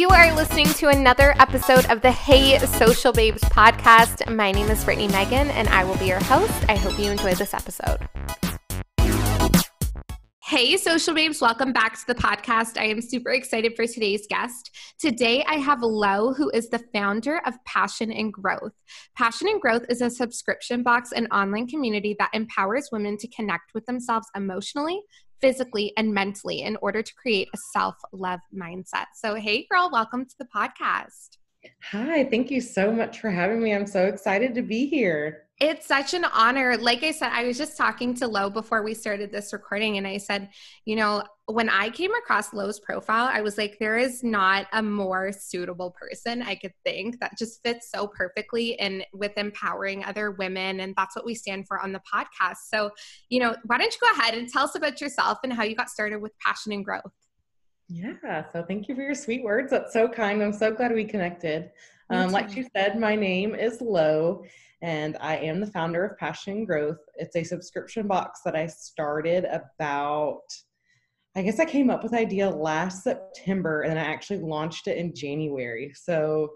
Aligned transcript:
You 0.00 0.08
are 0.08 0.34
listening 0.34 0.64
to 0.64 0.88
another 0.88 1.34
episode 1.38 1.84
of 1.90 2.00
the 2.00 2.10
Hey 2.10 2.58
Social 2.60 3.12
Babes 3.12 3.42
podcast. 3.42 4.34
My 4.34 4.50
name 4.50 4.70
is 4.70 4.82
Brittany 4.82 5.08
Megan, 5.08 5.50
and 5.50 5.68
I 5.68 5.84
will 5.84 5.98
be 5.98 6.06
your 6.06 6.24
host. 6.24 6.64
I 6.70 6.76
hope 6.76 6.98
you 6.98 7.10
enjoy 7.10 7.34
this 7.34 7.52
episode. 7.52 7.98
Hey, 10.42 10.78
social 10.78 11.12
babes, 11.12 11.42
welcome 11.42 11.74
back 11.74 12.00
to 12.00 12.06
the 12.06 12.14
podcast. 12.14 12.80
I 12.80 12.86
am 12.86 13.02
super 13.02 13.30
excited 13.30 13.76
for 13.76 13.86
today's 13.86 14.26
guest. 14.26 14.74
Today, 14.98 15.44
I 15.46 15.56
have 15.56 15.82
Lo, 15.82 16.32
who 16.32 16.48
is 16.48 16.70
the 16.70 16.82
founder 16.94 17.42
of 17.44 17.62
Passion 17.66 18.10
and 18.10 18.32
Growth. 18.32 18.72
Passion 19.18 19.48
and 19.48 19.60
Growth 19.60 19.84
is 19.90 20.00
a 20.00 20.08
subscription 20.08 20.82
box 20.82 21.12
and 21.12 21.28
online 21.30 21.66
community 21.66 22.16
that 22.18 22.30
empowers 22.32 22.88
women 22.90 23.18
to 23.18 23.28
connect 23.28 23.74
with 23.74 23.84
themselves 23.84 24.28
emotionally, 24.34 25.02
physically, 25.40 25.92
and 25.96 26.12
mentally 26.14 26.62
in 26.62 26.76
order 26.82 27.02
to 27.02 27.14
create 27.14 27.48
a 27.54 27.58
self 27.72 27.96
love 28.12 28.40
mindset. 28.54 29.06
So, 29.14 29.34
hey, 29.34 29.66
girl, 29.70 29.90
welcome 29.92 30.24
to 30.24 30.34
the 30.38 30.46
podcast. 30.54 31.39
Hi, 31.90 32.24
thank 32.24 32.50
you 32.50 32.60
so 32.60 32.92
much 32.92 33.20
for 33.20 33.30
having 33.30 33.62
me. 33.62 33.74
I'm 33.74 33.86
so 33.86 34.06
excited 34.06 34.54
to 34.54 34.62
be 34.62 34.86
here. 34.86 35.44
It's 35.58 35.86
such 35.86 36.14
an 36.14 36.24
honor. 36.24 36.78
Like 36.78 37.02
I 37.02 37.10
said, 37.10 37.32
I 37.32 37.44
was 37.44 37.58
just 37.58 37.76
talking 37.76 38.14
to 38.14 38.28
Lo 38.28 38.48
before 38.48 38.82
we 38.82 38.94
started 38.94 39.30
this 39.30 39.52
recording, 39.52 39.98
and 39.98 40.06
I 40.06 40.16
said, 40.16 40.48
you 40.86 40.96
know, 40.96 41.22
when 41.46 41.68
I 41.68 41.90
came 41.90 42.14
across 42.14 42.54
Lo's 42.54 42.80
profile, 42.80 43.28
I 43.30 43.42
was 43.42 43.58
like, 43.58 43.76
there 43.78 43.98
is 43.98 44.22
not 44.22 44.68
a 44.72 44.82
more 44.82 45.32
suitable 45.32 45.90
person 45.90 46.40
I 46.40 46.54
could 46.54 46.72
think 46.84 47.20
that 47.20 47.36
just 47.36 47.62
fits 47.62 47.90
so 47.90 48.06
perfectly 48.06 48.70
in 48.78 49.02
with 49.12 49.36
empowering 49.36 50.02
other 50.04 50.30
women. 50.30 50.80
And 50.80 50.94
that's 50.96 51.14
what 51.14 51.26
we 51.26 51.34
stand 51.34 51.66
for 51.66 51.78
on 51.78 51.92
the 51.92 52.00
podcast. 52.00 52.58
So, 52.72 52.90
you 53.28 53.40
know, 53.40 53.54
why 53.66 53.76
don't 53.76 53.92
you 53.92 54.00
go 54.00 54.18
ahead 54.18 54.34
and 54.34 54.48
tell 54.48 54.64
us 54.64 54.76
about 54.76 55.00
yourself 55.00 55.38
and 55.44 55.52
how 55.52 55.64
you 55.64 55.74
got 55.74 55.90
started 55.90 56.22
with 56.22 56.32
Passion 56.38 56.72
and 56.72 56.84
Growth? 56.84 57.12
Yeah, 57.92 58.44
so 58.52 58.62
thank 58.62 58.88
you 58.88 58.94
for 58.94 59.02
your 59.02 59.16
sweet 59.16 59.42
words. 59.42 59.72
That's 59.72 59.92
so 59.92 60.06
kind. 60.08 60.40
I'm 60.42 60.52
so 60.52 60.72
glad 60.72 60.94
we 60.94 61.04
connected. 61.04 61.72
Um, 62.08 62.30
like 62.30 62.54
you 62.54 62.64
said, 62.76 63.00
my 63.00 63.16
name 63.16 63.56
is 63.56 63.80
Lo, 63.80 64.44
and 64.80 65.16
I 65.20 65.38
am 65.38 65.60
the 65.60 65.66
founder 65.66 66.04
of 66.04 66.16
Passion 66.16 66.64
Growth. 66.64 67.00
It's 67.16 67.34
a 67.34 67.42
subscription 67.42 68.06
box 68.06 68.42
that 68.44 68.54
I 68.54 68.68
started 68.68 69.44
about, 69.46 70.42
I 71.34 71.42
guess 71.42 71.58
I 71.58 71.64
came 71.64 71.90
up 71.90 72.04
with 72.04 72.14
idea 72.14 72.48
last 72.48 73.02
September, 73.02 73.82
and 73.82 73.98
I 73.98 74.02
actually 74.02 74.38
launched 74.38 74.86
it 74.86 74.96
in 74.96 75.12
January. 75.12 75.92
So 75.92 76.50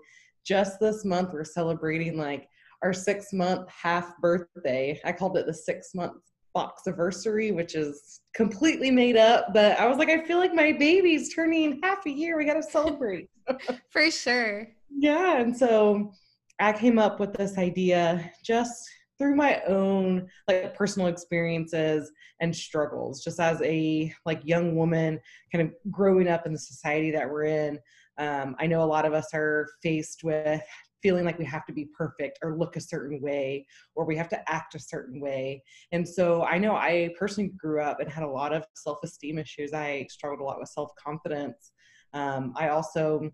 just 0.47 0.79
this 0.79 1.05
month, 1.05 1.31
we're 1.33 1.43
celebrating 1.43 2.17
like 2.17 2.49
our 2.83 2.93
six 2.93 3.33
month 3.33 3.69
half 3.69 4.17
birthday. 4.21 5.01
I 5.05 5.11
called 5.11 5.37
it 5.37 5.47
the 5.47 5.55
six 5.55 5.97
month 5.97 6.23
box 6.55 6.83
anniversary, 6.87 7.51
which 7.51 7.75
is 7.75 8.21
completely 8.35 8.91
made 8.91 9.17
up. 9.17 9.53
But 9.53 9.79
I 9.79 9.87
was 9.87 9.99
like, 9.99 10.09
I 10.09 10.25
feel 10.25 10.39
like 10.39 10.55
my 10.55 10.73
baby's 10.73 11.35
turning 11.35 11.81
half 11.83 12.07
a 12.07 12.11
year. 12.11 12.39
We 12.39 12.45
got 12.45 12.55
to 12.55 12.63
celebrate. 12.63 13.29
For 13.91 14.11
sure. 14.11 14.69
Yeah. 14.91 15.41
And 15.41 15.57
so 15.57 16.13
I 16.61 16.73
came 16.73 16.99
up 16.99 17.21
with 17.21 17.33
this 17.35 17.59
idea 17.59 18.31
just 18.45 18.89
through 19.19 19.37
my 19.37 19.61
own 19.67 20.29
like 20.49 20.75
personal 20.75 21.09
experiences 21.09 22.11
and 22.41 22.55
struggles 22.55 23.23
just 23.23 23.41
as 23.41 23.61
a 23.63 24.13
like 24.27 24.41
young 24.45 24.77
woman 24.77 25.21
kind 25.53 25.67
of 25.67 25.75
growing 25.91 26.29
up 26.29 26.47
in 26.47 26.53
the 26.53 26.59
society 26.59 27.11
that 27.11 27.29
we're 27.29 27.45
in 27.45 27.79
um, 28.19 28.57
i 28.59 28.67
know 28.67 28.83
a 28.83 28.85
lot 28.85 29.05
of 29.05 29.13
us 29.13 29.29
are 29.33 29.69
faced 29.83 30.25
with 30.25 30.63
feeling 31.05 31.27
like 31.27 31.39
we 31.39 31.45
have 31.45 31.67
to 31.67 31.73
be 31.73 31.85
perfect 31.97 32.39
or 32.43 32.57
look 32.57 32.77
a 32.77 32.81
certain 32.81 33.21
way 33.21 33.67
or 33.95 34.07
we 34.07 34.17
have 34.17 34.29
to 34.31 34.51
act 34.51 34.75
a 34.75 34.79
certain 34.79 35.21
way. 35.21 35.63
And 35.93 36.09
so 36.09 36.45
I 36.45 36.57
know 36.57 36.75
I 36.75 37.11
personally 37.19 37.51
grew 37.59 37.83
up 37.83 38.01
and 38.01 38.11
had 38.11 38.25
a 38.25 38.29
lot 38.29 38.55
of 38.55 38.65
self 38.75 38.99
esteem 39.05 39.39
issues. 39.39 39.75
I 39.75 40.07
struggled 40.11 40.41
a 40.41 40.45
lot 40.45 40.59
with 40.59 40.71
self 40.71 40.91
confidence. 40.97 41.73
Um, 42.15 42.55
I 42.57 42.69
also, 42.69 43.31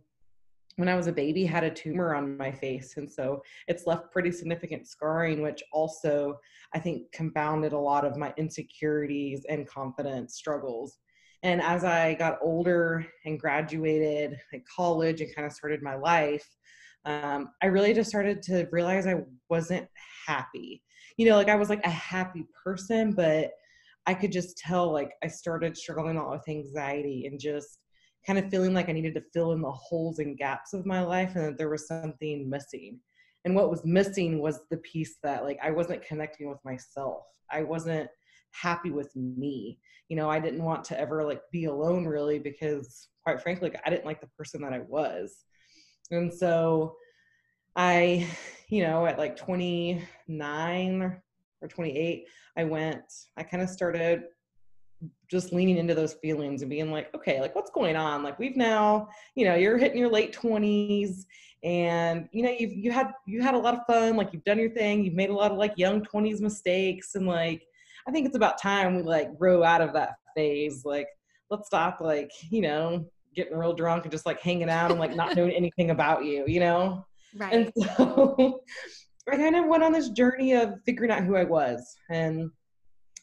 when 0.76 0.88
I 0.88 0.96
was 0.96 1.06
a 1.06 1.12
baby, 1.12 1.44
had 1.44 1.62
a 1.62 1.70
tumor 1.70 2.12
on 2.12 2.36
my 2.36 2.50
face. 2.50 2.96
And 2.96 3.08
so 3.08 3.40
it's 3.68 3.86
left 3.86 4.10
pretty 4.10 4.32
significant 4.32 4.88
scarring, 4.88 5.40
which 5.40 5.62
also 5.72 6.40
I 6.74 6.80
think 6.80 7.12
compounded 7.12 7.72
a 7.72 7.78
lot 7.78 8.04
of 8.04 8.16
my 8.16 8.34
insecurities 8.36 9.46
and 9.48 9.68
confidence 9.68 10.34
struggles. 10.34 10.98
And 11.44 11.62
as 11.62 11.84
I 11.84 12.14
got 12.14 12.38
older 12.42 13.06
and 13.24 13.38
graduated 13.38 14.38
at 14.52 14.60
college 14.66 15.20
and 15.20 15.34
kind 15.34 15.46
of 15.46 15.52
started 15.52 15.82
my 15.82 15.94
life, 15.94 16.46
um, 17.04 17.50
I 17.62 17.66
really 17.66 17.94
just 17.94 18.10
started 18.10 18.42
to 18.42 18.66
realize 18.70 19.06
I 19.06 19.22
wasn't 19.48 19.88
happy. 20.26 20.82
You 21.16 21.26
know, 21.26 21.36
like 21.36 21.48
I 21.48 21.56
was 21.56 21.68
like 21.68 21.84
a 21.84 21.90
happy 21.90 22.46
person, 22.64 23.12
but 23.12 23.50
I 24.06 24.14
could 24.14 24.32
just 24.32 24.56
tell 24.58 24.92
like 24.92 25.12
I 25.22 25.28
started 25.28 25.76
struggling 25.76 26.16
a 26.16 26.22
lot 26.24 26.32
with 26.32 26.48
anxiety 26.48 27.26
and 27.26 27.38
just 27.38 27.78
kind 28.26 28.38
of 28.38 28.50
feeling 28.50 28.74
like 28.74 28.88
I 28.88 28.92
needed 28.92 29.14
to 29.14 29.22
fill 29.32 29.52
in 29.52 29.62
the 29.62 29.70
holes 29.70 30.18
and 30.18 30.36
gaps 30.36 30.72
of 30.74 30.86
my 30.86 31.02
life 31.02 31.36
and 31.36 31.44
that 31.44 31.58
there 31.58 31.70
was 31.70 31.88
something 31.88 32.48
missing. 32.48 32.98
And 33.44 33.54
what 33.54 33.70
was 33.70 33.84
missing 33.84 34.40
was 34.40 34.60
the 34.70 34.76
piece 34.78 35.16
that 35.22 35.44
like 35.44 35.58
I 35.62 35.70
wasn't 35.70 36.04
connecting 36.04 36.48
with 36.48 36.58
myself. 36.64 37.24
I 37.50 37.62
wasn't 37.62 38.10
happy 38.52 38.90
with 38.90 39.14
me. 39.16 39.78
You 40.08 40.16
know, 40.16 40.28
I 40.28 40.40
didn't 40.40 40.62
want 40.62 40.84
to 40.84 41.00
ever 41.00 41.24
like 41.24 41.40
be 41.50 41.64
alone 41.64 42.06
really 42.06 42.38
because 42.38 43.08
quite 43.22 43.40
frankly, 43.40 43.70
like, 43.70 43.80
I 43.84 43.90
didn't 43.90 44.06
like 44.06 44.20
the 44.20 44.26
person 44.38 44.62
that 44.62 44.72
I 44.72 44.80
was. 44.80 45.44
And 46.10 46.32
so 46.32 46.96
I, 47.76 48.26
you 48.68 48.82
know, 48.82 49.06
at 49.06 49.18
like 49.18 49.36
29 49.36 51.02
or 51.02 51.68
28, 51.68 52.26
I 52.56 52.64
went, 52.64 53.04
I 53.36 53.42
kind 53.42 53.62
of 53.62 53.68
started 53.68 54.24
just 55.30 55.52
leaning 55.52 55.78
into 55.78 55.94
those 55.94 56.14
feelings 56.14 56.62
and 56.62 56.70
being 56.70 56.90
like, 56.90 57.14
okay, 57.14 57.40
like 57.40 57.54
what's 57.54 57.70
going 57.70 57.96
on? 57.96 58.22
Like 58.22 58.38
we've 58.38 58.56
now, 58.56 59.08
you 59.34 59.44
know, 59.44 59.54
you're 59.54 59.78
hitting 59.78 59.98
your 59.98 60.10
late 60.10 60.34
20s 60.34 61.24
and 61.62 62.28
you 62.32 62.42
know, 62.42 62.54
you've 62.58 62.72
you 62.72 62.90
had 62.90 63.12
you 63.26 63.42
had 63.42 63.54
a 63.54 63.58
lot 63.58 63.74
of 63.74 63.86
fun, 63.86 64.16
like 64.16 64.32
you've 64.32 64.44
done 64.44 64.58
your 64.58 64.70
thing, 64.70 65.04
you've 65.04 65.14
made 65.14 65.30
a 65.30 65.34
lot 65.34 65.52
of 65.52 65.58
like 65.58 65.72
young 65.76 66.02
20s 66.02 66.40
mistakes 66.40 67.14
and 67.14 67.26
like 67.26 67.62
I 68.06 68.10
think 68.10 68.26
it's 68.26 68.36
about 68.36 68.60
time 68.60 68.96
we 68.96 69.02
like 69.02 69.38
grow 69.38 69.62
out 69.62 69.80
of 69.80 69.92
that 69.94 70.14
phase. 70.36 70.84
Like 70.84 71.08
let's 71.50 71.66
stop 71.66 72.00
like, 72.00 72.30
you 72.50 72.62
know, 72.62 73.06
getting 73.34 73.56
real 73.56 73.72
drunk 73.72 74.04
and 74.04 74.12
just 74.12 74.26
like 74.26 74.40
hanging 74.40 74.70
out 74.70 74.90
and 74.90 75.00
like 75.00 75.14
not 75.14 75.36
knowing 75.36 75.52
anything 75.52 75.90
about 75.90 76.24
you, 76.24 76.44
you 76.46 76.60
know? 76.60 77.04
Right. 77.36 77.52
And 77.52 77.72
so 77.76 78.60
I 79.30 79.36
kind 79.36 79.56
of 79.56 79.66
went 79.66 79.82
on 79.82 79.92
this 79.92 80.10
journey 80.10 80.54
of 80.54 80.74
figuring 80.84 81.10
out 81.10 81.24
who 81.24 81.36
I 81.36 81.44
was. 81.44 81.96
And 82.10 82.50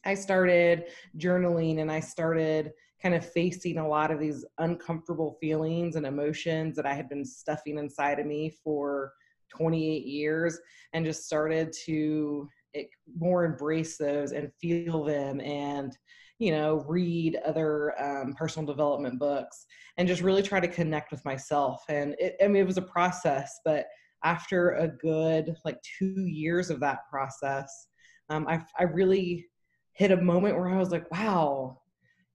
I 0.05 0.13
started 0.13 0.85
journaling 1.17 1.81
and 1.81 1.91
I 1.91 1.99
started 1.99 2.71
kind 3.01 3.13
of 3.13 3.29
facing 3.29 3.77
a 3.77 3.87
lot 3.87 4.11
of 4.11 4.19
these 4.19 4.45
uncomfortable 4.57 5.37
feelings 5.39 5.95
and 5.95 6.05
emotions 6.05 6.75
that 6.75 6.85
I 6.85 6.93
had 6.93 7.09
been 7.09 7.25
stuffing 7.25 7.77
inside 7.77 8.19
of 8.19 8.25
me 8.25 8.55
for 8.63 9.13
28 9.49 10.05
years 10.05 10.59
and 10.93 11.05
just 11.05 11.25
started 11.25 11.73
to 11.85 12.47
eh, 12.75 12.83
more 13.17 13.45
embrace 13.45 13.97
those 13.97 14.31
and 14.31 14.51
feel 14.59 15.03
them 15.03 15.39
and 15.41 15.97
you 16.39 16.51
know 16.51 16.83
read 16.87 17.37
other 17.45 17.99
um, 18.01 18.33
personal 18.33 18.65
development 18.65 19.19
books 19.19 19.65
and 19.97 20.07
just 20.07 20.21
really 20.21 20.43
try 20.43 20.59
to 20.59 20.67
connect 20.67 21.11
with 21.11 21.23
myself. 21.25 21.83
And 21.89 22.15
it, 22.19 22.35
i 22.41 22.47
mean 22.47 22.61
it 22.61 22.67
was 22.67 22.77
a 22.77 22.81
process 22.81 23.59
but 23.65 23.85
after 24.23 24.71
a 24.71 24.87
good 24.87 25.55
like 25.65 25.79
two 25.97 26.25
years 26.25 26.69
of 26.69 26.79
that 26.79 26.99
process 27.09 27.87
um, 28.29 28.47
I, 28.47 28.61
I 28.77 28.83
really 28.83 29.45
hit 29.93 30.11
a 30.11 30.17
moment 30.17 30.55
where 30.55 30.69
i 30.69 30.77
was 30.77 30.91
like 30.91 31.09
wow 31.11 31.79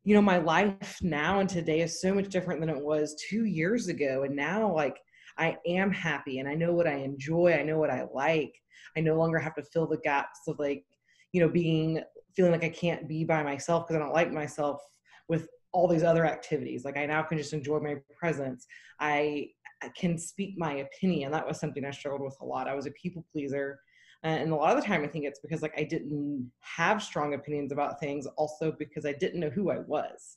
you 0.04 0.14
know 0.14 0.22
my 0.22 0.38
life 0.38 0.98
now 1.02 1.40
and 1.40 1.48
today 1.48 1.80
is 1.80 2.00
so 2.00 2.14
much 2.14 2.28
different 2.28 2.60
than 2.60 2.70
it 2.70 2.80
was 2.80 3.16
two 3.28 3.44
years 3.44 3.88
ago 3.88 4.22
and 4.22 4.34
now 4.34 4.72
like 4.72 4.96
i 5.38 5.56
am 5.66 5.90
happy 5.90 6.38
and 6.38 6.48
i 6.48 6.54
know 6.54 6.72
what 6.72 6.86
i 6.86 6.94
enjoy 6.94 7.52
i 7.52 7.62
know 7.62 7.78
what 7.78 7.90
i 7.90 8.04
like. 8.12 8.54
I 8.96 9.00
no 9.00 9.16
longer 9.16 9.38
have 9.38 9.54
to 9.54 9.62
fill 9.62 9.86
the 9.86 9.98
gaps 9.98 10.40
of 10.48 10.58
like 10.58 10.84
you 11.32 11.40
know 11.40 11.48
being 11.48 12.02
feeling 12.34 12.53
like 12.53 12.65
I 12.65 12.69
can't 12.69 13.09
be 13.09 13.25
by 13.25 13.43
myself 13.43 13.87
because 13.87 13.97
I 13.97 14.04
don't 14.04 14.15
like 14.15 14.32
myself 14.32 14.81
with 15.28 15.48
all 15.72 15.88
these 15.88 16.03
other 16.03 16.26
activities. 16.26 16.84
Like 16.84 16.97
I 16.97 17.06
now 17.06 17.22
can 17.22 17.38
just 17.38 17.53
enjoy 17.53 17.81
my 17.81 17.97
presence. 18.19 18.67
I, 19.00 19.49
I 19.82 19.88
can 19.96 20.19
speak 20.19 20.55
my 20.56 20.75
opinion. 20.75 21.32
That 21.32 21.46
was 21.46 21.58
something 21.58 21.84
I 21.84 21.90
struggled 21.90 22.23
with 22.23 22.37
a 22.40 22.44
lot. 22.44 22.69
I 22.69 22.75
was 22.75 22.87
a 22.87 22.93
people 22.93 23.25
pleaser. 23.32 23.81
And 24.25 24.52
a 24.52 24.56
lot 24.56 24.76
of 24.76 24.81
the 24.81 24.87
time, 24.87 25.02
I 25.02 25.08
think 25.08 25.25
it's 25.25 25.40
because 25.40 25.62
like 25.62 25.75
I 25.76 25.82
didn't 25.82 26.49
have 26.61 27.02
strong 27.02 27.34
opinions 27.34 27.73
about 27.73 27.99
things, 27.99 28.26
also 28.37 28.73
because 28.79 29.05
I 29.05 29.14
didn't 29.14 29.40
know 29.40 29.50
who 29.50 29.70
I 29.70 29.81
was. 29.81 30.37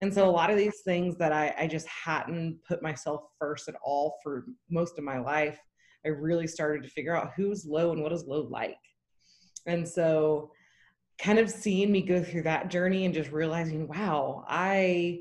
And 0.00 0.12
so 0.12 0.28
a 0.28 0.30
lot 0.30 0.50
of 0.50 0.56
these 0.56 0.80
things 0.84 1.16
that 1.18 1.32
I, 1.32 1.54
I 1.56 1.66
just 1.68 1.86
hadn't 1.86 2.58
put 2.66 2.82
myself 2.82 3.22
first 3.38 3.68
at 3.68 3.76
all 3.84 4.16
for 4.22 4.46
most 4.68 4.98
of 4.98 5.04
my 5.04 5.18
life, 5.18 5.60
I 6.04 6.08
really 6.08 6.48
started 6.48 6.82
to 6.82 6.88
figure 6.88 7.16
out 7.16 7.32
who's 7.36 7.64
Lo 7.64 7.92
and 7.92 8.02
what 8.02 8.12
is 8.12 8.24
Lo 8.26 8.48
like. 8.50 8.76
And 9.66 9.88
so 9.88 10.50
kind 11.18 11.38
of 11.38 11.50
seeing 11.50 11.92
me 11.92 12.02
go 12.02 12.22
through 12.22 12.42
that 12.42 12.70
journey 12.70 13.04
and 13.04 13.14
just 13.14 13.30
realizing, 13.30 13.88
wow, 13.88 14.44
I 14.48 15.20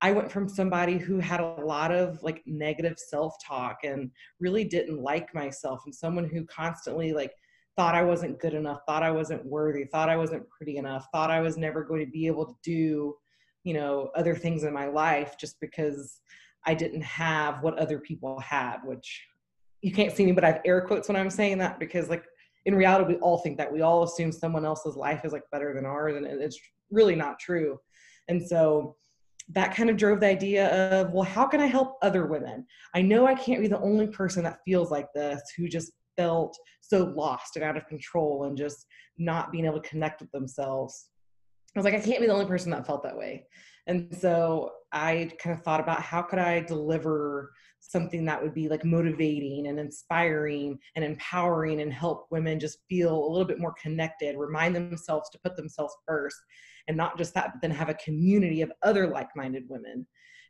I 0.00 0.12
went 0.12 0.30
from 0.30 0.48
somebody 0.48 0.96
who 0.96 1.18
had 1.18 1.40
a 1.40 1.56
lot 1.64 1.90
of 1.90 2.22
like 2.22 2.42
negative 2.46 2.98
self-talk 2.98 3.78
and 3.82 4.10
really 4.38 4.64
didn't 4.64 5.02
like 5.02 5.34
myself 5.34 5.82
and 5.86 5.94
someone 5.94 6.28
who 6.28 6.44
constantly 6.44 7.12
like 7.12 7.32
thought 7.76 7.96
I 7.96 8.02
wasn't 8.02 8.38
good 8.38 8.54
enough, 8.54 8.80
thought 8.86 9.02
I 9.02 9.10
wasn't 9.10 9.44
worthy, 9.44 9.84
thought 9.84 10.08
I 10.08 10.16
wasn't 10.16 10.48
pretty 10.50 10.76
enough, 10.76 11.06
thought 11.12 11.30
I 11.30 11.40
was 11.40 11.56
never 11.56 11.82
going 11.82 12.04
to 12.04 12.10
be 12.10 12.28
able 12.28 12.46
to 12.46 12.54
do, 12.62 13.16
you 13.64 13.74
know, 13.74 14.10
other 14.14 14.36
things 14.36 14.62
in 14.62 14.72
my 14.72 14.86
life 14.86 15.36
just 15.38 15.60
because 15.60 16.20
I 16.64 16.74
didn't 16.74 17.02
have 17.02 17.62
what 17.62 17.78
other 17.78 17.98
people 17.98 18.38
had, 18.40 18.78
which 18.84 19.26
you 19.82 19.92
can't 19.92 20.14
see 20.14 20.26
me, 20.26 20.32
but 20.32 20.44
I 20.44 20.48
have 20.52 20.60
air 20.64 20.80
quotes 20.80 21.08
when 21.08 21.16
I'm 21.16 21.30
saying 21.30 21.58
that 21.58 21.78
because 21.78 22.08
like 22.08 22.24
in 22.64 22.74
reality, 22.74 23.14
we 23.14 23.20
all 23.20 23.38
think 23.38 23.56
that 23.58 23.72
we 23.72 23.80
all 23.80 24.02
assume 24.02 24.32
someone 24.32 24.64
else's 24.64 24.96
life 24.96 25.24
is 25.24 25.32
like 25.32 25.44
better 25.52 25.74
than 25.74 25.86
ours, 25.86 26.16
and 26.16 26.26
it's 26.26 26.58
really 26.90 27.14
not 27.14 27.38
true. 27.38 27.78
And 28.28 28.46
so 28.46 28.96
that 29.50 29.74
kind 29.74 29.88
of 29.88 29.96
drove 29.96 30.20
the 30.20 30.26
idea 30.26 30.68
of, 30.90 31.12
well, 31.12 31.24
how 31.24 31.46
can 31.46 31.60
I 31.60 31.66
help 31.66 31.96
other 32.02 32.26
women? 32.26 32.66
I 32.94 33.00
know 33.00 33.26
I 33.26 33.34
can't 33.34 33.62
be 33.62 33.68
the 33.68 33.80
only 33.80 34.06
person 34.06 34.42
that 34.44 34.58
feels 34.66 34.90
like 34.90 35.06
this, 35.14 35.40
who 35.56 35.68
just 35.68 35.92
felt 36.16 36.56
so 36.80 37.04
lost 37.16 37.56
and 37.56 37.64
out 37.64 37.76
of 37.76 37.86
control 37.86 38.44
and 38.44 38.56
just 38.56 38.84
not 39.16 39.50
being 39.50 39.64
able 39.64 39.80
to 39.80 39.88
connect 39.88 40.20
with 40.20 40.30
themselves. 40.32 41.10
I 41.74 41.78
was 41.78 41.84
like, 41.84 41.94
I 41.94 42.00
can't 42.00 42.20
be 42.20 42.26
the 42.26 42.32
only 42.32 42.46
person 42.46 42.70
that 42.72 42.86
felt 42.86 43.02
that 43.04 43.16
way. 43.16 43.46
And 43.86 44.14
so 44.14 44.72
I 44.92 45.30
kind 45.38 45.56
of 45.56 45.62
thought 45.62 45.80
about 45.80 46.02
how 46.02 46.22
could 46.22 46.38
I 46.38 46.60
deliver 46.60 47.52
something 47.80 48.24
that 48.24 48.42
would 48.42 48.54
be 48.54 48.68
like 48.68 48.84
motivating 48.84 49.66
and 49.66 49.78
inspiring 49.78 50.78
and 50.96 51.04
empowering 51.04 51.80
and 51.80 51.92
help 51.92 52.26
women 52.30 52.58
just 52.58 52.78
feel 52.88 53.14
a 53.14 53.28
little 53.30 53.46
bit 53.46 53.60
more 53.60 53.74
connected, 53.80 54.36
remind 54.36 54.74
themselves 54.74 55.30
to 55.30 55.38
put 55.38 55.56
themselves 55.56 55.94
first 56.06 56.36
and 56.88 56.96
not 56.96 57.18
just 57.18 57.34
that, 57.34 57.50
but 57.52 57.62
then 57.62 57.70
have 57.70 57.88
a 57.88 57.94
community 57.94 58.62
of 58.62 58.72
other 58.82 59.06
like 59.06 59.28
minded 59.36 59.64
women. 59.68 60.06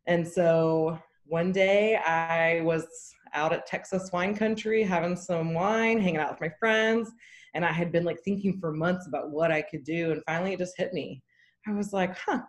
And 0.07 0.27
so 0.27 0.99
one 1.27 1.53
day 1.53 1.97
I 1.97 2.63
was 2.63 2.87
out 3.35 3.53
at 3.53 3.67
Texas 3.67 4.11
wine 4.13 4.35
country 4.35 4.83
having 4.83 5.17
some 5.17 5.53
wine, 5.53 6.01
hanging 6.01 6.17
out 6.17 6.31
with 6.31 6.41
my 6.41 6.51
friends, 6.59 7.11
and 7.55 7.65
I 7.65 7.73
had 7.73 7.93
been 7.93 8.05
like 8.05 8.21
thinking 8.25 8.59
for 8.59 8.73
months 8.73 9.07
about 9.07 9.31
what 9.31 9.53
I 9.53 9.63
could 9.63 9.85
do. 9.85 10.13
And 10.13 10.23
finally 10.27 10.55
it 10.55 10.59
just 10.59 10.79
hit 10.79 10.95
me. 10.95 11.23
I 11.67 11.73
was 11.73 11.93
like, 11.93 12.17
huh, 12.17 12.41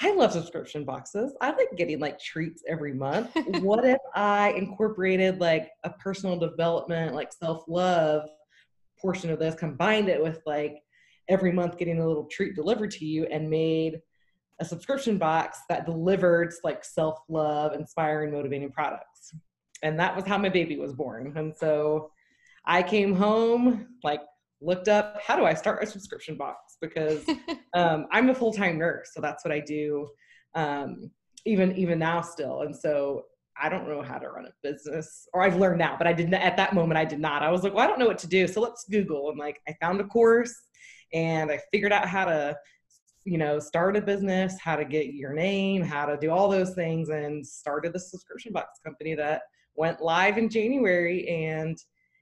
I 0.00 0.14
love 0.14 0.32
subscription 0.32 0.84
boxes. 0.84 1.34
I 1.40 1.50
like 1.50 1.68
getting 1.76 1.98
like 1.98 2.20
treats 2.20 2.62
every 2.68 2.92
month. 2.92 3.30
what 3.60 3.84
if 3.84 3.98
I 4.14 4.50
incorporated 4.52 5.40
like 5.40 5.70
a 5.84 5.90
personal 5.90 6.38
development, 6.38 7.14
like 7.14 7.32
self 7.32 7.64
love 7.66 8.28
portion 9.00 9.30
of 9.30 9.38
this, 9.38 9.54
combined 9.54 10.08
it 10.08 10.22
with 10.22 10.40
like 10.46 10.82
every 11.28 11.52
month 11.52 11.78
getting 11.78 12.00
a 12.00 12.06
little 12.06 12.26
treat 12.26 12.54
delivered 12.54 12.90
to 12.92 13.04
you 13.04 13.26
and 13.26 13.50
made 13.50 14.00
a 14.60 14.64
subscription 14.64 15.18
box 15.18 15.60
that 15.68 15.86
delivered 15.86 16.52
like 16.62 16.84
self 16.84 17.18
love, 17.28 17.74
inspiring, 17.74 18.32
motivating 18.32 18.70
products. 18.70 19.34
And 19.82 19.98
that 19.98 20.14
was 20.14 20.24
how 20.24 20.38
my 20.38 20.48
baby 20.48 20.78
was 20.78 20.92
born. 20.92 21.32
And 21.36 21.54
so 21.56 22.10
I 22.64 22.82
came 22.82 23.14
home, 23.14 23.86
like 24.02 24.20
looked 24.60 24.88
up 24.88 25.20
how 25.24 25.36
do 25.36 25.44
I 25.44 25.54
start 25.54 25.82
a 25.82 25.86
subscription 25.86 26.36
box 26.36 26.76
because 26.80 27.24
um, 27.74 28.06
I'm 28.10 28.28
a 28.30 28.34
full 28.34 28.52
time 28.52 28.78
nurse, 28.78 29.10
so 29.14 29.20
that's 29.20 29.44
what 29.44 29.52
I 29.52 29.60
do, 29.60 30.08
um, 30.54 31.10
even 31.44 31.76
even 31.76 31.98
now 31.98 32.20
still. 32.20 32.62
And 32.62 32.74
so 32.74 33.24
I 33.60 33.68
don't 33.68 33.88
know 33.88 34.02
how 34.02 34.18
to 34.18 34.28
run 34.28 34.46
a 34.46 34.52
business, 34.62 35.26
or 35.32 35.42
I've 35.42 35.56
learned 35.56 35.78
now, 35.78 35.96
but 35.98 36.06
I 36.06 36.12
didn't 36.12 36.34
at 36.34 36.56
that 36.56 36.74
moment. 36.74 36.98
I 36.98 37.04
did 37.04 37.20
not. 37.20 37.42
I 37.42 37.50
was 37.50 37.62
like, 37.62 37.74
well, 37.74 37.84
I 37.84 37.88
don't 37.88 37.98
know 37.98 38.06
what 38.06 38.18
to 38.18 38.28
do, 38.28 38.46
so 38.46 38.60
let's 38.60 38.84
Google. 38.88 39.30
And 39.30 39.38
like, 39.38 39.60
I 39.68 39.74
found 39.80 40.00
a 40.00 40.04
course, 40.04 40.54
and 41.12 41.50
I 41.50 41.60
figured 41.72 41.92
out 41.92 42.08
how 42.08 42.24
to, 42.24 42.56
you 43.24 43.38
know, 43.38 43.58
start 43.58 43.96
a 43.96 44.00
business, 44.00 44.56
how 44.60 44.76
to 44.76 44.84
get 44.84 45.14
your 45.14 45.32
name, 45.32 45.82
how 45.82 46.06
to 46.06 46.16
do 46.16 46.30
all 46.30 46.48
those 46.48 46.74
things, 46.74 47.08
and 47.08 47.44
started 47.44 47.92
the 47.92 48.00
subscription 48.00 48.52
box 48.52 48.78
company 48.84 49.14
that 49.14 49.42
went 49.74 50.00
live 50.00 50.38
in 50.38 50.48
January 50.48 51.28
and 51.28 51.78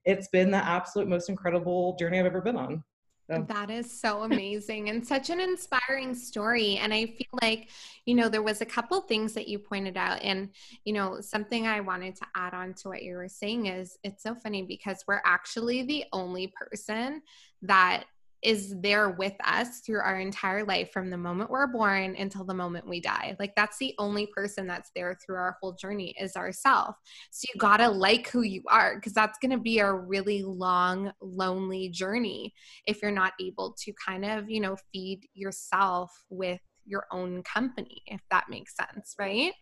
it's 0.06 0.28
been 0.28 0.50
the 0.50 0.64
absolute 0.64 1.08
most 1.08 1.28
incredible 1.28 1.96
journey 1.96 2.18
I've 2.18 2.26
ever 2.26 2.40
been 2.40 2.56
on. 2.56 2.82
So. 3.28 3.44
That 3.48 3.70
is 3.70 3.90
so 3.90 4.22
amazing 4.22 4.88
and 4.88 5.04
such 5.04 5.30
an 5.30 5.40
inspiring 5.40 6.14
story. 6.14 6.76
And 6.76 6.94
I 6.94 7.06
feel 7.06 7.26
like, 7.42 7.70
you 8.04 8.14
know, 8.14 8.28
there 8.28 8.42
was 8.42 8.60
a 8.60 8.66
couple 8.66 9.00
things 9.00 9.32
that 9.34 9.48
you 9.48 9.58
pointed 9.58 9.96
out. 9.96 10.22
And, 10.22 10.50
you 10.84 10.92
know, 10.92 11.20
something 11.20 11.66
I 11.66 11.80
wanted 11.80 12.14
to 12.16 12.26
add 12.36 12.54
on 12.54 12.74
to 12.74 12.88
what 12.88 13.02
you 13.02 13.16
were 13.16 13.28
saying 13.28 13.66
is 13.66 13.98
it's 14.04 14.22
so 14.22 14.36
funny 14.36 14.62
because 14.62 15.02
we're 15.08 15.22
actually 15.24 15.82
the 15.82 16.04
only 16.12 16.52
person 16.54 17.20
that 17.62 18.04
is 18.46 18.76
there 18.80 19.10
with 19.10 19.34
us 19.44 19.80
through 19.80 19.98
our 19.98 20.20
entire 20.20 20.64
life 20.64 20.92
from 20.92 21.10
the 21.10 21.16
moment 21.16 21.50
we're 21.50 21.66
born 21.66 22.14
until 22.16 22.44
the 22.44 22.54
moment 22.54 22.88
we 22.88 23.00
die. 23.00 23.34
Like 23.40 23.56
that's 23.56 23.76
the 23.78 23.92
only 23.98 24.28
person 24.28 24.68
that's 24.68 24.92
there 24.94 25.18
through 25.20 25.34
our 25.34 25.56
whole 25.60 25.72
journey 25.72 26.14
is 26.20 26.36
ourself. 26.36 26.94
So 27.32 27.48
you 27.52 27.58
got 27.58 27.78
to 27.78 27.88
like 27.88 28.30
who 28.30 28.42
you 28.42 28.62
are 28.68 28.94
because 28.94 29.14
that's 29.14 29.36
going 29.40 29.50
to 29.50 29.58
be 29.58 29.80
a 29.80 29.92
really 29.92 30.44
long 30.44 31.10
lonely 31.20 31.88
journey 31.88 32.54
if 32.86 33.02
you're 33.02 33.10
not 33.10 33.32
able 33.40 33.74
to 33.80 33.92
kind 33.94 34.24
of, 34.24 34.48
you 34.48 34.60
know, 34.60 34.76
feed 34.92 35.26
yourself 35.34 36.12
with 36.30 36.60
your 36.84 37.06
own 37.10 37.42
company 37.42 38.00
if 38.06 38.20
that 38.30 38.44
makes 38.48 38.76
sense, 38.76 39.16
right? 39.18 39.54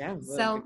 Yeah. 0.00 0.14
Really 0.14 0.36
so 0.36 0.64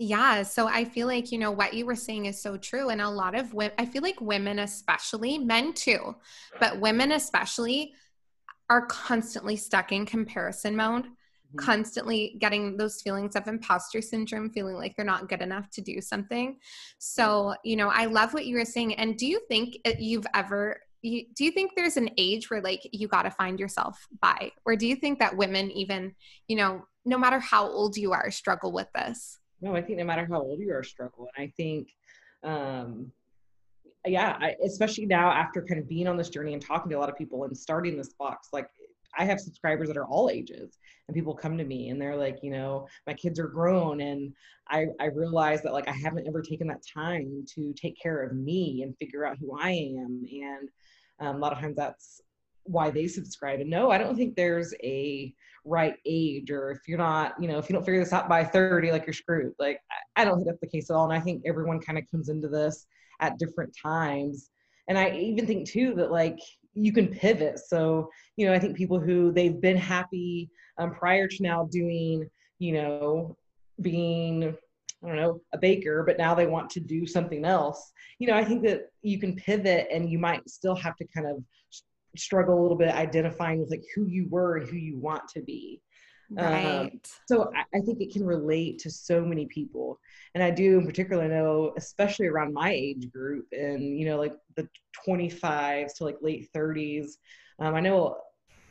yeah. 0.00 0.42
So 0.44 0.66
I 0.66 0.86
feel 0.86 1.06
like, 1.06 1.30
you 1.30 1.36
know, 1.36 1.50
what 1.50 1.74
you 1.74 1.84
were 1.84 1.94
saying 1.94 2.24
is 2.24 2.40
so 2.40 2.56
true. 2.56 2.88
And 2.88 3.02
a 3.02 3.10
lot 3.10 3.34
of 3.34 3.52
women, 3.52 3.74
I 3.78 3.84
feel 3.84 4.00
like 4.00 4.18
women, 4.18 4.60
especially 4.60 5.36
men 5.36 5.74
too, 5.74 6.16
but 6.58 6.80
women 6.80 7.12
especially 7.12 7.92
are 8.70 8.86
constantly 8.86 9.56
stuck 9.56 9.92
in 9.92 10.06
comparison 10.06 10.74
mode, 10.74 11.04
mm-hmm. 11.04 11.58
constantly 11.58 12.36
getting 12.40 12.78
those 12.78 13.02
feelings 13.02 13.36
of 13.36 13.46
imposter 13.46 14.00
syndrome, 14.00 14.48
feeling 14.48 14.76
like 14.76 14.96
they're 14.96 15.04
not 15.04 15.28
good 15.28 15.42
enough 15.42 15.68
to 15.72 15.82
do 15.82 16.00
something. 16.00 16.56
So, 16.98 17.54
you 17.62 17.76
know, 17.76 17.90
I 17.90 18.06
love 18.06 18.32
what 18.32 18.46
you 18.46 18.56
were 18.56 18.64
saying. 18.64 18.94
And 18.94 19.18
do 19.18 19.26
you 19.26 19.42
think 19.48 19.76
you've 19.98 20.26
ever 20.34 20.80
you, 21.02 21.24
do 21.34 21.44
you 21.44 21.50
think 21.50 21.72
there's 21.76 21.98
an 21.98 22.08
age 22.16 22.50
where 22.50 22.62
like 22.62 22.88
you 22.90 23.06
got 23.06 23.22
to 23.22 23.30
find 23.30 23.60
yourself 23.60 24.06
by 24.20 24.50
or 24.66 24.76
do 24.76 24.86
you 24.86 24.96
think 24.96 25.18
that 25.18 25.34
women 25.34 25.70
even 25.70 26.14
you 26.46 26.56
know 26.56 26.84
no 27.06 27.16
matter 27.16 27.38
how 27.38 27.66
old 27.66 27.96
you 27.96 28.12
are 28.12 28.30
struggle 28.30 28.70
with 28.70 28.88
this 28.94 29.39
no, 29.60 29.76
I 29.76 29.82
think 29.82 29.98
no 29.98 30.04
matter 30.04 30.26
how 30.30 30.40
old 30.40 30.60
you 30.60 30.72
are, 30.72 30.82
struggle. 30.82 31.28
And 31.36 31.46
I 31.46 31.52
think, 31.56 31.88
um, 32.42 33.12
yeah, 34.06 34.38
I, 34.40 34.56
especially 34.64 35.06
now 35.06 35.30
after 35.30 35.62
kind 35.62 35.80
of 35.80 35.88
being 35.88 36.08
on 36.08 36.16
this 36.16 36.30
journey 36.30 36.54
and 36.54 36.64
talking 36.64 36.90
to 36.90 36.96
a 36.96 37.00
lot 37.00 37.10
of 37.10 37.16
people 37.16 37.44
and 37.44 37.56
starting 37.56 37.96
this 37.96 38.14
box, 38.14 38.48
like 38.52 38.68
I 39.18 39.24
have 39.24 39.40
subscribers 39.40 39.88
that 39.88 39.96
are 39.96 40.06
all 40.06 40.30
ages 40.30 40.78
and 41.08 41.14
people 41.14 41.34
come 41.34 41.58
to 41.58 41.64
me 41.64 41.90
and 41.90 42.00
they're 42.00 42.16
like, 42.16 42.38
you 42.42 42.50
know, 42.50 42.86
my 43.06 43.12
kids 43.12 43.38
are 43.38 43.48
grown 43.48 44.00
and 44.00 44.32
I, 44.68 44.86
I 45.00 45.06
realize 45.06 45.62
that 45.62 45.72
like 45.72 45.88
I 45.88 45.92
haven't 45.92 46.26
ever 46.26 46.40
taken 46.40 46.68
that 46.68 46.82
time 46.94 47.44
to 47.54 47.72
take 47.74 48.00
care 48.00 48.22
of 48.22 48.34
me 48.34 48.82
and 48.82 48.96
figure 48.96 49.26
out 49.26 49.36
who 49.38 49.58
I 49.58 49.70
am. 49.70 50.24
And 50.30 50.68
um, 51.18 51.36
a 51.36 51.38
lot 51.38 51.52
of 51.52 51.58
times 51.58 51.76
that's 51.76 52.22
why 52.70 52.90
they 52.90 53.06
subscribe. 53.06 53.60
And 53.60 53.70
no, 53.70 53.90
I 53.90 53.98
don't 53.98 54.16
think 54.16 54.36
there's 54.36 54.74
a 54.82 55.34
right 55.64 55.96
age 56.06 56.50
or 56.50 56.70
if 56.70 56.88
you're 56.88 56.96
not 56.96 57.34
you 57.38 57.46
know 57.46 57.58
if 57.58 57.68
you 57.68 57.74
don't 57.74 57.84
figure 57.84 58.02
this 58.02 58.14
out 58.14 58.30
by 58.30 58.42
30 58.42 58.92
like 58.92 59.04
you're 59.06 59.12
screwed 59.12 59.52
like 59.58 59.78
i 60.16 60.24
don't 60.24 60.36
think 60.36 60.46
that's 60.46 60.60
the 60.60 60.66
case 60.66 60.88
at 60.88 60.96
all 60.96 61.04
and 61.04 61.12
i 61.12 61.20
think 61.20 61.42
everyone 61.44 61.78
kind 61.78 61.98
of 61.98 62.10
comes 62.10 62.30
into 62.30 62.48
this 62.48 62.86
at 63.20 63.38
different 63.38 63.70
times 63.76 64.50
and 64.88 64.98
i 64.98 65.10
even 65.10 65.46
think 65.46 65.68
too 65.68 65.94
that 65.94 66.10
like 66.10 66.38
you 66.72 66.94
can 66.94 67.08
pivot 67.08 67.58
so 67.58 68.08
you 68.36 68.46
know 68.46 68.54
i 68.54 68.58
think 68.58 68.74
people 68.74 68.98
who 68.98 69.32
they've 69.32 69.60
been 69.60 69.76
happy 69.76 70.48
um, 70.78 70.94
prior 70.94 71.28
to 71.28 71.42
now 71.42 71.68
doing 71.70 72.26
you 72.58 72.72
know 72.72 73.36
being 73.82 74.56
I 75.02 75.06
don't 75.06 75.16
know, 75.16 75.40
a 75.54 75.58
baker, 75.58 76.02
but 76.06 76.18
now 76.18 76.34
they 76.34 76.46
want 76.46 76.68
to 76.70 76.80
do 76.80 77.06
something 77.06 77.46
else. 77.46 77.92
You 78.18 78.26
know, 78.26 78.36
I 78.36 78.44
think 78.44 78.62
that 78.64 78.90
you 79.00 79.18
can 79.18 79.34
pivot 79.34 79.88
and 79.90 80.10
you 80.10 80.18
might 80.18 80.46
still 80.48 80.74
have 80.76 80.94
to 80.96 81.06
kind 81.06 81.26
of 81.26 81.42
struggle 82.16 82.58
a 82.58 82.62
little 82.62 82.76
bit 82.76 82.88
identifying 82.88 83.60
with 83.60 83.70
like 83.70 83.84
who 83.94 84.06
you 84.06 84.26
were 84.28 84.56
and 84.56 84.68
who 84.68 84.76
you 84.76 84.98
want 84.98 85.28
to 85.28 85.42
be. 85.42 85.80
Um, 86.38 86.44
right. 86.44 86.64
Um, 86.64 86.90
so 87.26 87.50
I, 87.56 87.78
I, 87.78 87.80
think 87.80 88.00
it 88.00 88.12
can 88.12 88.24
relate 88.24 88.78
to 88.80 88.90
so 88.90 89.24
many 89.24 89.46
people. 89.46 89.98
And 90.34 90.44
I 90.44 90.50
do 90.50 90.78
in 90.78 90.86
particular 90.86 91.26
know, 91.26 91.72
especially 91.76 92.28
around 92.28 92.54
my 92.54 92.70
age 92.70 93.10
group 93.10 93.46
and, 93.50 93.98
you 93.98 94.06
know, 94.06 94.16
like 94.16 94.34
the 94.54 94.68
25s 95.06 95.94
to 95.96 96.04
like 96.04 96.18
late 96.22 96.48
30s. 96.54 97.16
Um, 97.58 97.74
I 97.74 97.80
know 97.80 98.18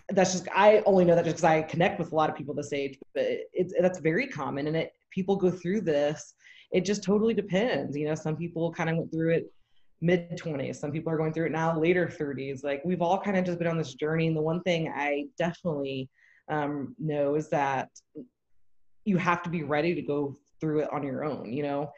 that's 0.07 0.31
just, 0.31 0.47
I 0.55 0.81
only 0.85 1.03
know 1.03 1.15
that 1.15 1.25
just 1.25 1.35
because 1.35 1.43
I 1.43 1.61
connect 1.63 1.99
with 1.99 2.13
a 2.13 2.15
lot 2.15 2.29
of 2.29 2.35
people 2.37 2.55
this 2.55 2.71
age, 2.71 2.97
but 3.13 3.25
it's, 3.51 3.73
that's 3.79 3.99
very 3.99 4.27
common. 4.27 4.67
And 4.67 4.77
it, 4.77 4.93
people 5.11 5.35
go 5.35 5.51
through 5.51 5.81
this. 5.81 6.35
It 6.71 6.85
just 6.85 7.03
totally 7.03 7.33
depends. 7.33 7.97
You 7.97 8.07
know, 8.07 8.15
some 8.15 8.37
people 8.37 8.71
kind 8.71 8.89
of 8.89 8.95
went 8.95 9.11
through 9.11 9.33
it 9.33 9.51
mid 10.01 10.37
20s 10.37 10.77
some 10.77 10.91
people 10.91 11.11
are 11.11 11.17
going 11.17 11.33
through 11.33 11.45
it 11.45 11.51
now 11.51 11.77
later 11.77 12.07
30s 12.07 12.63
like 12.63 12.81
we've 12.85 13.01
all 13.01 13.19
kind 13.19 13.37
of 13.37 13.45
just 13.45 13.59
been 13.59 13.67
on 13.67 13.77
this 13.77 13.93
journey. 13.95 14.27
And 14.27 14.35
the 14.35 14.41
one 14.41 14.61
thing 14.61 14.91
i 14.95 15.25
definitely 15.37 16.09
um, 16.49 16.95
know 16.97 17.35
is 17.35 17.49
that 17.49 17.89
you 19.05 19.17
have 19.17 19.43
to 19.43 19.49
be 19.49 19.63
ready 19.63 19.93
to 19.95 20.01
go 20.01 20.35
through 20.59 20.79
it 20.79 20.89
on 20.91 21.03
your 21.03 21.23
own 21.23 21.51
you 21.51 21.63
know? 21.63 21.91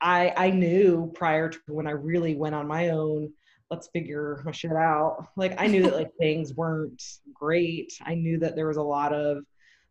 I 0.00 0.32
i 0.36 0.50
knew 0.50 1.12
prior 1.14 1.48
to 1.48 1.58
when 1.68 1.86
i 1.86 1.92
really 1.92 2.36
went 2.36 2.54
on 2.54 2.68
my 2.68 2.90
own 2.90 3.32
let's 3.70 3.88
figure 3.88 4.40
my 4.44 4.52
shit 4.52 4.72
out. 4.72 5.26
Like 5.36 5.60
i 5.60 5.66
knew 5.66 5.82
that 5.82 5.96
like 5.96 6.10
things 6.20 6.54
weren't 6.54 7.02
great. 7.34 7.92
I 8.04 8.14
knew 8.14 8.38
that 8.38 8.54
there 8.54 8.68
was 8.68 8.76
a 8.76 8.82
lot 8.82 9.12
of 9.12 9.44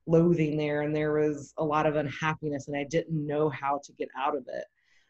loathing 0.07 0.57
there 0.57 0.81
and 0.81 0.95
there 0.95 1.13
was 1.13 1.53
a 1.57 1.63
lot 1.63 1.85
of 1.85 1.95
unhappiness 1.95 2.67
and 2.67 2.77
i 2.77 2.83
didn't 2.83 3.25
know 3.25 3.49
how 3.49 3.79
to 3.83 3.91
get 3.93 4.07
out 4.17 4.35
of 4.35 4.43
it 4.47 4.65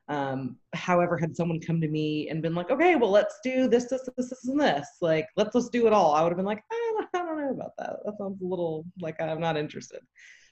um, 0.08 0.58
however, 0.74 1.18
had 1.18 1.36
someone 1.36 1.60
come 1.60 1.82
to 1.82 1.88
me 1.88 2.30
and 2.30 2.42
been 2.42 2.54
like, 2.54 2.70
okay, 2.70 2.96
well, 2.96 3.10
let's 3.10 3.40
do 3.44 3.68
this, 3.68 3.86
this, 3.86 4.08
this, 4.18 4.30
this, 4.30 4.48
and 4.48 4.60
this, 4.60 4.88
like, 5.02 5.28
let's 5.36 5.54
just 5.54 5.72
do 5.72 5.88
it 5.88 5.94
all, 5.94 6.14
I 6.14 6.22
would 6.22 6.30
have 6.30 6.38
been 6.38 6.46
like, 6.46 6.64
I 6.72 6.94
don't, 6.94 7.08
I 7.14 7.26
don't 7.26 7.38
know 7.38 7.52
about 7.52 7.74
that. 7.78 7.98
That 8.06 8.18
sounds 8.18 8.42
a 8.42 8.46
little 8.46 8.86
like 9.02 9.20
I'm 9.20 9.40
not 9.40 9.58
interested. 9.58 10.00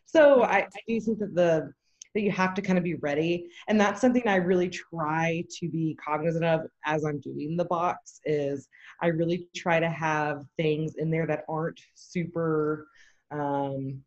So 0.06 0.44
I, 0.44 0.58
I 0.60 0.80
do 0.88 1.00
think 1.00 1.20
that 1.20 1.36
the 1.36 1.74
that 2.14 2.22
you 2.22 2.32
have 2.32 2.54
to 2.54 2.62
kind 2.62 2.78
of 2.78 2.84
be 2.84 2.96
ready 2.96 3.48
and 3.68 3.82
that's 3.82 4.00
something 4.00 4.22
i 4.28 4.36
really 4.36 4.70
try 4.70 5.44
to 5.50 5.68
be 5.68 5.98
cognizant 6.04 6.46
of 6.46 6.62
as 6.86 7.04
i'm 7.06 7.20
doing 7.20 7.58
the 7.58 7.66
box 7.66 8.20
is 8.26 8.68
i 9.02 9.08
really 9.08 9.48
try 9.56 9.80
to 9.80 9.90
have 9.90 10.46
things 10.56 10.94
in 10.98 11.10
there 11.10 11.26
that 11.26 11.44
aren't 11.50 11.80
super 11.96 12.88
um, 13.32 14.00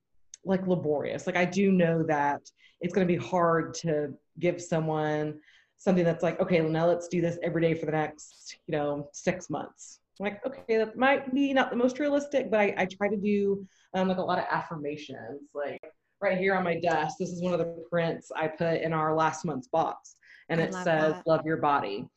like 0.44 0.64
laborious 0.68 1.26
like 1.26 1.36
i 1.36 1.44
do 1.44 1.72
know 1.72 2.04
that 2.04 2.40
it's 2.80 2.94
going 2.94 3.06
to 3.06 3.12
be 3.12 3.20
hard 3.20 3.74
to 3.74 4.14
give 4.38 4.60
someone 4.60 5.38
something 5.78 6.04
that's 6.04 6.22
like 6.22 6.40
okay 6.40 6.60
well, 6.60 6.70
now 6.70 6.86
let's 6.86 7.08
do 7.08 7.20
this 7.20 7.38
every 7.42 7.60
day 7.62 7.74
for 7.74 7.86
the 7.86 7.92
next 7.92 8.56
you 8.66 8.72
know 8.72 9.08
six 9.12 9.50
months 9.50 10.00
I'm 10.18 10.24
like 10.24 10.46
okay 10.46 10.78
that 10.78 10.96
might 10.96 11.34
be 11.34 11.52
not 11.52 11.70
the 11.70 11.76
most 11.76 11.98
realistic 11.98 12.50
but 12.50 12.60
i, 12.60 12.74
I 12.76 12.86
try 12.86 13.08
to 13.08 13.16
do 13.16 13.66
um, 13.94 14.08
like 14.08 14.18
a 14.18 14.22
lot 14.22 14.38
of 14.38 14.44
affirmations 14.50 15.50
like 15.54 15.82
right 16.20 16.38
here 16.38 16.54
on 16.54 16.64
my 16.64 16.78
desk. 16.78 17.16
This 17.18 17.30
is 17.30 17.42
one 17.42 17.52
of 17.52 17.58
the 17.58 17.84
prints 17.90 18.30
I 18.34 18.48
put 18.48 18.80
in 18.80 18.92
our 18.92 19.14
last 19.14 19.44
month's 19.44 19.68
box, 19.68 20.16
and 20.48 20.60
it 20.60 20.72
says 20.72 21.14
that. 21.14 21.26
"Love 21.26 21.44
your 21.44 21.58
body." 21.58 22.08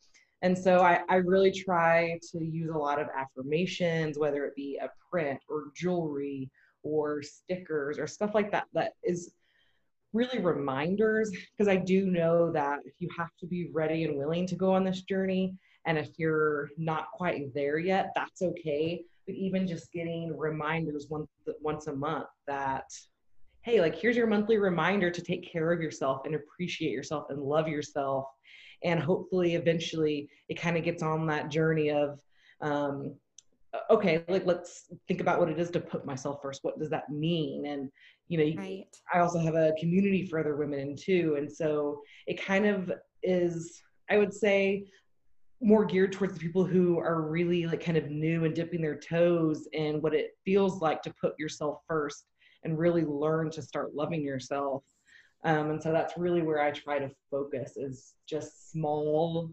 And 0.42 0.56
so 0.56 0.80
I, 0.80 1.00
I 1.10 1.16
really 1.16 1.52
try 1.52 2.18
to 2.32 2.42
use 2.42 2.70
a 2.70 2.78
lot 2.78 2.98
of 2.98 3.08
affirmations, 3.14 4.18
whether 4.18 4.46
it 4.46 4.54
be 4.56 4.78
a 4.82 4.88
print 5.10 5.38
or 5.50 5.64
jewelry 5.76 6.50
or 6.82 7.22
stickers 7.22 7.98
or 7.98 8.06
stuff 8.06 8.34
like 8.34 8.50
that, 8.52 8.64
that 8.72 8.94
is 9.04 9.34
really 10.12 10.38
reminders. 10.38 11.30
Because 11.30 11.68
I 11.68 11.76
do 11.76 12.06
know 12.06 12.50
that 12.52 12.80
you 12.98 13.08
have 13.16 13.30
to 13.40 13.46
be 13.46 13.70
ready 13.72 14.04
and 14.04 14.16
willing 14.16 14.46
to 14.46 14.56
go 14.56 14.72
on 14.72 14.84
this 14.84 15.02
journey, 15.02 15.54
and 15.86 15.96
if 15.98 16.10
you're 16.18 16.70
not 16.76 17.10
quite 17.12 17.54
there 17.54 17.78
yet, 17.78 18.10
that's 18.14 18.42
okay. 18.42 19.02
But 19.26 19.34
even 19.34 19.66
just 19.66 19.92
getting 19.92 20.36
reminders 20.36 21.06
once 21.08 21.28
once 21.62 21.86
a 21.86 21.94
month 21.94 22.26
that 22.46 22.84
hey, 23.62 23.80
like 23.80 23.94
here's 23.94 24.16
your 24.16 24.26
monthly 24.26 24.56
reminder 24.56 25.10
to 25.10 25.22
take 25.22 25.50
care 25.50 25.72
of 25.72 25.82
yourself 25.82 26.22
and 26.24 26.34
appreciate 26.34 26.92
yourself 26.92 27.26
and 27.28 27.40
love 27.40 27.68
yourself. 27.68 28.24
And 28.82 28.98
hopefully, 28.98 29.54
eventually, 29.54 30.28
it 30.48 30.58
kind 30.58 30.78
of 30.78 30.84
gets 30.84 31.02
on 31.02 31.26
that 31.26 31.50
journey 31.50 31.90
of, 31.90 32.18
um, 32.62 33.14
okay, 33.90 34.24
like 34.28 34.46
let's 34.46 34.86
think 35.08 35.20
about 35.20 35.38
what 35.38 35.48
it 35.48 35.58
is 35.58 35.70
to 35.70 35.80
put 35.80 36.04
myself 36.04 36.40
first. 36.42 36.60
What 36.62 36.78
does 36.78 36.90
that 36.90 37.10
mean? 37.10 37.66
And 37.66 37.90
you 38.28 38.38
know, 38.38 38.62
right. 38.62 38.86
I 39.12 39.20
also 39.20 39.38
have 39.40 39.54
a 39.54 39.74
community 39.78 40.26
for 40.26 40.38
other 40.38 40.56
women 40.56 40.80
in 40.80 40.96
too, 40.96 41.36
and 41.38 41.50
so 41.50 42.00
it 42.26 42.42
kind 42.42 42.66
of 42.66 42.92
is, 43.22 43.80
I 44.08 44.18
would 44.18 44.32
say, 44.32 44.86
more 45.60 45.84
geared 45.84 46.12
towards 46.12 46.34
the 46.34 46.40
people 46.40 46.64
who 46.64 46.98
are 46.98 47.22
really 47.22 47.66
like 47.66 47.84
kind 47.84 47.98
of 47.98 48.10
new 48.10 48.44
and 48.44 48.54
dipping 48.54 48.80
their 48.80 48.98
toes 48.98 49.68
in 49.72 50.00
what 50.00 50.14
it 50.14 50.30
feels 50.44 50.80
like 50.80 51.02
to 51.02 51.14
put 51.20 51.34
yourself 51.38 51.80
first 51.86 52.24
and 52.64 52.78
really 52.78 53.04
learn 53.04 53.50
to 53.50 53.62
start 53.62 53.94
loving 53.94 54.22
yourself. 54.22 54.84
Um, 55.44 55.70
and 55.70 55.82
so 55.82 55.92
that's 55.92 56.16
really 56.16 56.42
where 56.42 56.62
I 56.62 56.70
try 56.70 56.98
to 56.98 57.10
focus 57.30 57.76
is 57.76 58.14
just 58.26 58.70
small, 58.70 59.50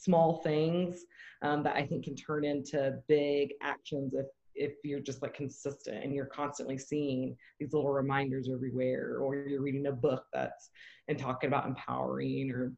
small 0.00 0.40
things 0.42 1.04
um, 1.42 1.62
that 1.62 1.76
I 1.76 1.86
think 1.86 2.04
can 2.04 2.16
turn 2.16 2.44
into 2.44 2.98
big 3.08 3.52
actions 3.62 4.14
if 4.14 4.26
if 4.56 4.72
you're 4.82 5.00
just 5.00 5.22
like 5.22 5.32
consistent 5.32 6.02
and 6.02 6.12
you're 6.12 6.26
constantly 6.26 6.76
seeing 6.76 7.36
these 7.58 7.72
little 7.72 7.90
reminders 7.90 8.48
everywhere 8.52 9.18
or 9.20 9.36
you're 9.36 9.62
reading 9.62 9.86
a 9.86 9.92
book 9.92 10.24
that's 10.32 10.70
and 11.06 11.16
talking 11.16 11.48
about 11.48 11.66
empowering 11.66 12.50
or 12.50 12.72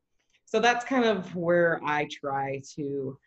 so 0.44 0.60
that's 0.60 0.84
kind 0.84 1.06
of 1.06 1.34
where 1.34 1.80
i 1.86 2.06
try 2.12 2.60
to 2.76 3.18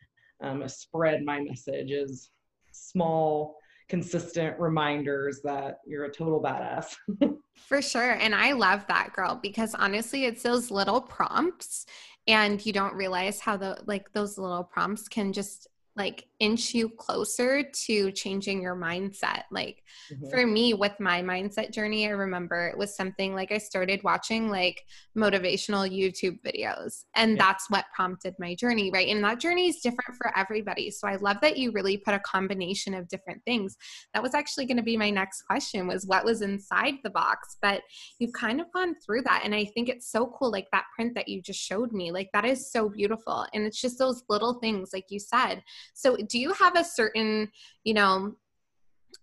um, 0.42 0.66
spread 0.68 1.26
my 1.26 1.40
message 1.42 1.90
is 1.90 2.30
small 2.72 3.58
consistent 3.88 4.60
reminders 4.60 5.42
that 5.44 5.80
you're 5.86 6.06
a 6.06 6.12
total 6.12 6.42
badass. 6.42 6.96
For 7.56 7.82
sure. 7.82 8.14
And 8.14 8.34
I 8.36 8.52
love 8.52 8.86
that 8.88 9.14
girl 9.14 9.40
because 9.42 9.76
honestly, 9.76 10.26
it's 10.26 10.44
those 10.44 10.72
little 10.72 11.02
prompts 11.02 11.86
and 12.28 12.66
you 12.66 12.74
don't 12.74 12.96
realize 12.96 13.40
how 13.40 13.58
the 13.58 13.82
like 13.86 14.12
those 14.14 14.38
little 14.38 14.64
prompts 14.64 15.08
can 15.08 15.34
just 15.34 15.68
like 15.96 16.26
inch 16.40 16.74
you 16.74 16.90
closer 16.90 17.64
to 17.64 18.12
changing 18.12 18.62
your 18.62 18.76
mindset. 18.76 19.44
Like 19.52 19.82
mm-hmm. 20.12 20.30
for 20.30 20.46
me 20.46 20.74
with 20.74 20.94
my 21.00 21.22
mindset 21.22 21.72
journey, 21.72 22.06
I 22.08 22.12
remember 22.12 22.68
it 22.68 22.78
was 22.78 22.96
something 22.96 23.34
like 23.34 23.54
I 23.54 23.58
started 23.58 24.04
watching 24.04 24.50
like 24.50 24.84
motivational 25.18 25.90
YouTube 25.90 26.40
videos 26.46 27.06
and 27.16 27.38
yeah. 27.38 27.46
that's 27.46 27.70
what 27.70 27.86
prompted 27.96 28.36
my 28.40 28.56
journey, 28.56 28.92
right? 28.92 29.08
And 29.08 29.24
that 29.24 29.40
journey 29.40 29.70
is 29.70 29.80
different 29.80 30.18
for 30.18 30.38
everybody. 30.38 30.92
So 30.92 31.08
I 31.08 31.16
love 31.16 31.38
that 31.42 31.58
you 31.58 31.72
really 31.72 31.98
put 31.98 32.14
a 32.14 32.20
combination 32.20 32.94
of 32.94 33.08
different 33.08 33.42
things. 33.46 33.78
That 34.14 34.24
was 34.24 34.34
actually 34.34 34.66
going 34.66 34.78
to 34.78 34.84
be 34.84 34.98
my 34.98 35.10
next 35.10 35.44
question 35.44 35.88
was 35.88 36.06
what 36.06 36.26
was 36.26 36.42
inside 36.42 36.96
the 37.04 37.10
box, 37.10 37.58
but 37.62 37.82
you've 38.20 38.34
kind 38.34 38.60
of 38.60 38.68
gone 38.74 38.96
through 39.06 39.22
that 39.22 39.44
and 39.46 39.56
I 39.56 39.64
think 39.64 39.88
it's 39.88 40.12
so 40.12 40.28
cool 40.38 40.52
like 40.52 40.68
that 40.74 40.86
print 40.94 41.16
that 41.16 41.30
you 41.30 41.42
just 41.42 41.60
showed 41.60 41.94
me. 41.94 42.12
Like 42.12 42.30
that 42.34 42.44
is 42.44 42.70
so 42.70 42.90
beautiful 42.90 43.46
and 43.54 43.66
it's 43.66 43.80
just 43.80 43.98
those 43.98 44.24
little 44.28 44.56
things 44.56 44.90
like 44.92 45.06
you 45.10 45.20
said. 45.20 45.64
So 45.94 46.18
do 46.18 46.40
you 46.40 46.54
have 46.54 46.76
a 46.76 46.84
certain, 46.84 47.52
you 47.84 47.94
know, 47.94 48.36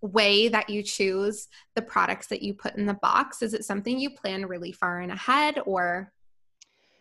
way 0.01 0.49
that 0.49 0.71
you 0.71 0.83
choose 0.83 1.49
the 1.75 1.83
products 1.83 2.27
that 2.29 2.43
you 2.43 2.55
put 2.55 2.77
in 2.77 2.87
the 2.87 2.95
box? 2.95 3.43
Is 3.43 3.55
it 3.55 3.65
something 3.65 3.99
you 3.99 4.11
plan 4.11 4.47
really 4.47 4.73
far 4.73 5.01
in 5.01 5.11
ahead 5.11 5.59
or? 5.67 6.13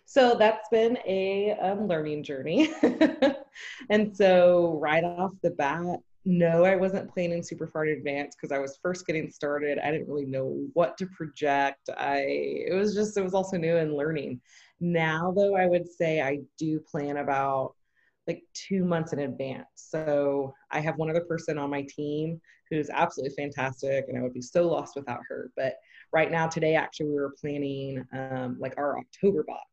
So 0.06 0.36
that's 0.38 0.68
been 0.70 0.98
a 1.06 1.58
um, 1.62 1.88
learning 1.88 2.24
journey. 2.24 2.70
and 3.90 4.16
so, 4.16 4.78
right 4.82 5.06
off 5.06 5.32
the 5.42 5.52
bat, 5.52 6.00
no, 6.26 6.66
I 6.66 6.76
wasn't 6.76 7.12
planning 7.12 7.42
super 7.42 7.66
far 7.66 7.86
in 7.86 7.98
advance 7.98 8.36
because 8.36 8.52
I 8.52 8.60
was 8.60 8.78
first 8.82 9.08
getting 9.08 9.30
started. 9.30 9.80
I 9.80 9.90
didn't 9.90 10.08
really 10.08 10.26
know 10.26 10.68
what 10.74 10.98
to 10.98 11.08
project. 11.08 11.90
I 11.98 12.20
it 12.68 12.76
was 12.76 12.94
just 12.94 13.18
it 13.18 13.24
was 13.24 13.34
also 13.34 13.58
new 13.58 13.78
and 13.78 13.96
learning. 13.96 14.42
Now 14.80 15.34
though, 15.36 15.56
I 15.56 15.66
would 15.66 15.90
say 15.90 16.22
I 16.22 16.40
do 16.58 16.80
plan 16.80 17.18
about 17.18 17.76
like 18.28 18.44
two 18.54 18.84
months 18.86 19.14
in 19.14 19.20
advance. 19.20 19.68
So 19.76 20.54
I 20.72 20.80
have 20.80 20.98
one 20.98 21.10
other 21.10 21.26
person 21.26 21.58
on 21.58 21.70
my 21.70 21.86
team 21.96 22.40
who's 22.70 22.90
absolutely 22.90 23.36
fantastic, 23.36 24.06
and 24.08 24.18
I 24.18 24.22
would 24.22 24.34
be 24.34 24.42
so 24.42 24.68
lost 24.68 24.96
without 24.96 25.20
her. 25.28 25.52
But 25.58 25.76
right 26.14 26.32
now, 26.32 26.48
today, 26.48 26.76
actually, 26.76 27.08
we 27.08 27.16
were 27.16 27.36
planning 27.40 28.06
um, 28.14 28.58
like 28.60 28.76
our 28.78 28.98
October 28.98 29.44
box. 29.44 29.66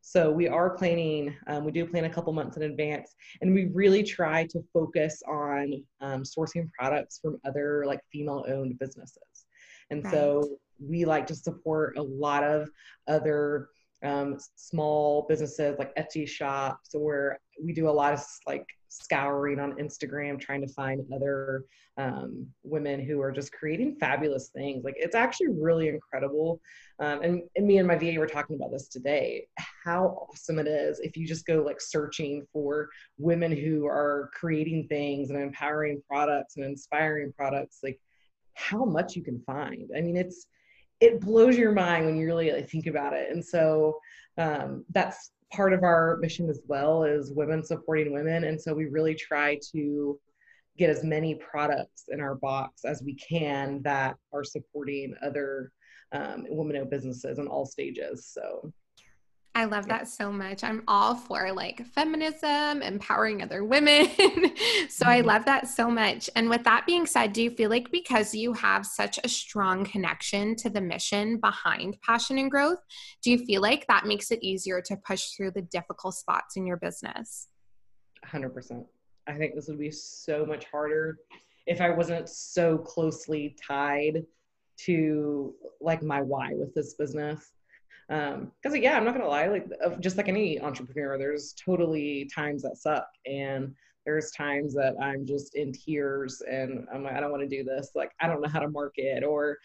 So 0.00 0.30
we 0.30 0.48
are 0.48 0.70
planning, 0.70 1.36
um, 1.48 1.64
we 1.64 1.72
do 1.72 1.84
plan 1.84 2.04
a 2.04 2.10
couple 2.10 2.32
months 2.32 2.56
in 2.56 2.62
advance, 2.62 3.14
and 3.42 3.52
we 3.52 3.66
really 3.66 4.02
try 4.02 4.46
to 4.46 4.64
focus 4.72 5.22
on 5.28 5.84
um, 6.00 6.22
sourcing 6.22 6.70
products 6.72 7.18
from 7.20 7.38
other 7.44 7.84
like 7.84 8.00
female 8.10 8.46
owned 8.48 8.78
businesses. 8.78 9.46
And 9.90 10.02
right. 10.04 10.12
so 10.12 10.48
we 10.80 11.04
like 11.04 11.26
to 11.26 11.34
support 11.34 11.98
a 11.98 12.02
lot 12.02 12.42
of 12.42 12.70
other 13.06 13.68
um, 14.04 14.38
small 14.56 15.26
businesses 15.28 15.78
like 15.78 15.94
Etsy 15.96 16.28
shops, 16.28 16.90
where 16.92 17.40
we 17.62 17.72
do 17.72 17.88
a 17.88 17.90
lot 17.90 18.12
of 18.12 18.24
like 18.46 18.66
scouring 18.88 19.58
on 19.58 19.72
Instagram, 19.72 20.40
trying 20.40 20.60
to 20.60 20.72
find 20.72 21.02
other 21.12 21.64
um, 21.98 22.46
women 22.62 23.00
who 23.00 23.20
are 23.20 23.32
just 23.32 23.52
creating 23.52 23.96
fabulous 23.98 24.48
things. 24.48 24.84
Like 24.84 24.94
it's 24.96 25.16
actually 25.16 25.48
really 25.48 25.88
incredible. 25.88 26.60
Um, 27.00 27.22
and, 27.22 27.42
and 27.56 27.66
me 27.66 27.78
and 27.78 27.88
my 27.88 27.96
VA 27.96 28.18
were 28.18 28.26
talking 28.26 28.56
about 28.56 28.70
this 28.70 28.88
today. 28.88 29.46
How 29.84 30.28
awesome 30.30 30.58
it 30.58 30.68
is 30.68 31.00
if 31.00 31.16
you 31.16 31.26
just 31.26 31.46
go 31.46 31.62
like 31.62 31.80
searching 31.80 32.46
for 32.52 32.88
women 33.18 33.54
who 33.54 33.86
are 33.86 34.30
creating 34.32 34.86
things 34.88 35.30
and 35.30 35.40
empowering 35.40 36.02
products 36.08 36.56
and 36.56 36.64
inspiring 36.64 37.32
products. 37.36 37.80
Like 37.82 37.98
how 38.54 38.84
much 38.84 39.16
you 39.16 39.22
can 39.22 39.40
find. 39.40 39.90
I 39.96 40.00
mean, 40.00 40.16
it's 40.16 40.46
it 41.00 41.20
blows 41.20 41.56
your 41.56 41.72
mind 41.72 42.06
when 42.06 42.16
you 42.16 42.26
really 42.26 42.50
like, 42.50 42.68
think 42.68 42.86
about 42.86 43.12
it. 43.12 43.30
And 43.30 43.44
so 43.44 43.98
um, 44.36 44.84
that's 44.90 45.32
part 45.52 45.72
of 45.72 45.82
our 45.82 46.18
mission 46.20 46.48
as 46.50 46.60
well 46.66 47.04
is 47.04 47.32
women 47.32 47.64
supporting 47.64 48.12
women. 48.12 48.44
And 48.44 48.60
so 48.60 48.74
we 48.74 48.86
really 48.86 49.14
try 49.14 49.58
to 49.72 50.18
get 50.76 50.90
as 50.90 51.02
many 51.02 51.34
products 51.36 52.04
in 52.08 52.20
our 52.20 52.36
box 52.36 52.84
as 52.84 53.02
we 53.02 53.14
can 53.14 53.82
that 53.82 54.16
are 54.32 54.44
supporting 54.44 55.14
other 55.22 55.72
um, 56.12 56.46
women-owned 56.48 56.90
businesses 56.90 57.38
in 57.38 57.46
all 57.48 57.66
stages. 57.66 58.26
So 58.26 58.72
I 59.58 59.64
love 59.64 59.88
yeah. 59.88 59.98
that 59.98 60.08
so 60.08 60.30
much. 60.30 60.62
I'm 60.62 60.84
all 60.86 61.16
for 61.16 61.52
like 61.52 61.84
feminism, 61.84 62.80
empowering 62.80 63.42
other 63.42 63.64
women. 63.64 64.06
so 64.08 64.22
mm-hmm. 64.22 65.08
I 65.08 65.20
love 65.20 65.46
that 65.46 65.66
so 65.66 65.90
much. 65.90 66.30
And 66.36 66.48
with 66.48 66.62
that 66.62 66.86
being 66.86 67.06
said, 67.06 67.32
do 67.32 67.42
you 67.42 67.50
feel 67.50 67.68
like 67.68 67.90
because 67.90 68.32
you 68.32 68.52
have 68.52 68.86
such 68.86 69.18
a 69.24 69.28
strong 69.28 69.84
connection 69.84 70.54
to 70.58 70.70
the 70.70 70.80
mission 70.80 71.38
behind 71.40 71.96
passion 72.06 72.38
and 72.38 72.48
growth, 72.48 72.78
do 73.20 73.32
you 73.32 73.38
feel 73.38 73.60
like 73.60 73.84
that 73.88 74.06
makes 74.06 74.30
it 74.30 74.44
easier 74.44 74.80
to 74.82 74.96
push 74.96 75.30
through 75.30 75.50
the 75.50 75.62
difficult 75.62 76.14
spots 76.14 76.56
in 76.56 76.64
your 76.64 76.76
business? 76.76 77.48
100%. 78.32 78.84
I 79.26 79.32
think 79.32 79.56
this 79.56 79.66
would 79.66 79.80
be 79.80 79.90
so 79.90 80.46
much 80.46 80.66
harder 80.66 81.18
if 81.66 81.80
I 81.80 81.90
wasn't 81.90 82.28
so 82.28 82.78
closely 82.78 83.56
tied 83.66 84.22
to 84.84 85.52
like 85.80 86.04
my 86.04 86.22
why 86.22 86.52
with 86.52 86.72
this 86.76 86.94
business 86.94 87.54
um 88.10 88.50
because 88.62 88.76
yeah 88.78 88.96
i'm 88.96 89.04
not 89.04 89.14
gonna 89.14 89.28
lie 89.28 89.46
like 89.46 89.66
just 90.00 90.16
like 90.16 90.28
any 90.28 90.60
entrepreneur 90.60 91.18
there's 91.18 91.54
totally 91.54 92.30
times 92.34 92.62
that 92.62 92.76
suck 92.76 93.08
and 93.26 93.74
there's 94.06 94.30
times 94.30 94.74
that 94.74 94.94
i'm 95.00 95.26
just 95.26 95.54
in 95.54 95.72
tears 95.72 96.42
and 96.50 96.86
i'm 96.92 97.02
like 97.02 97.14
i 97.14 97.20
don't 97.20 97.30
want 97.30 97.42
to 97.42 97.48
do 97.48 97.62
this 97.62 97.90
like 97.94 98.12
i 98.20 98.26
don't 98.26 98.40
know 98.40 98.48
how 98.48 98.60
to 98.60 98.68
market 98.68 99.22
or 99.22 99.58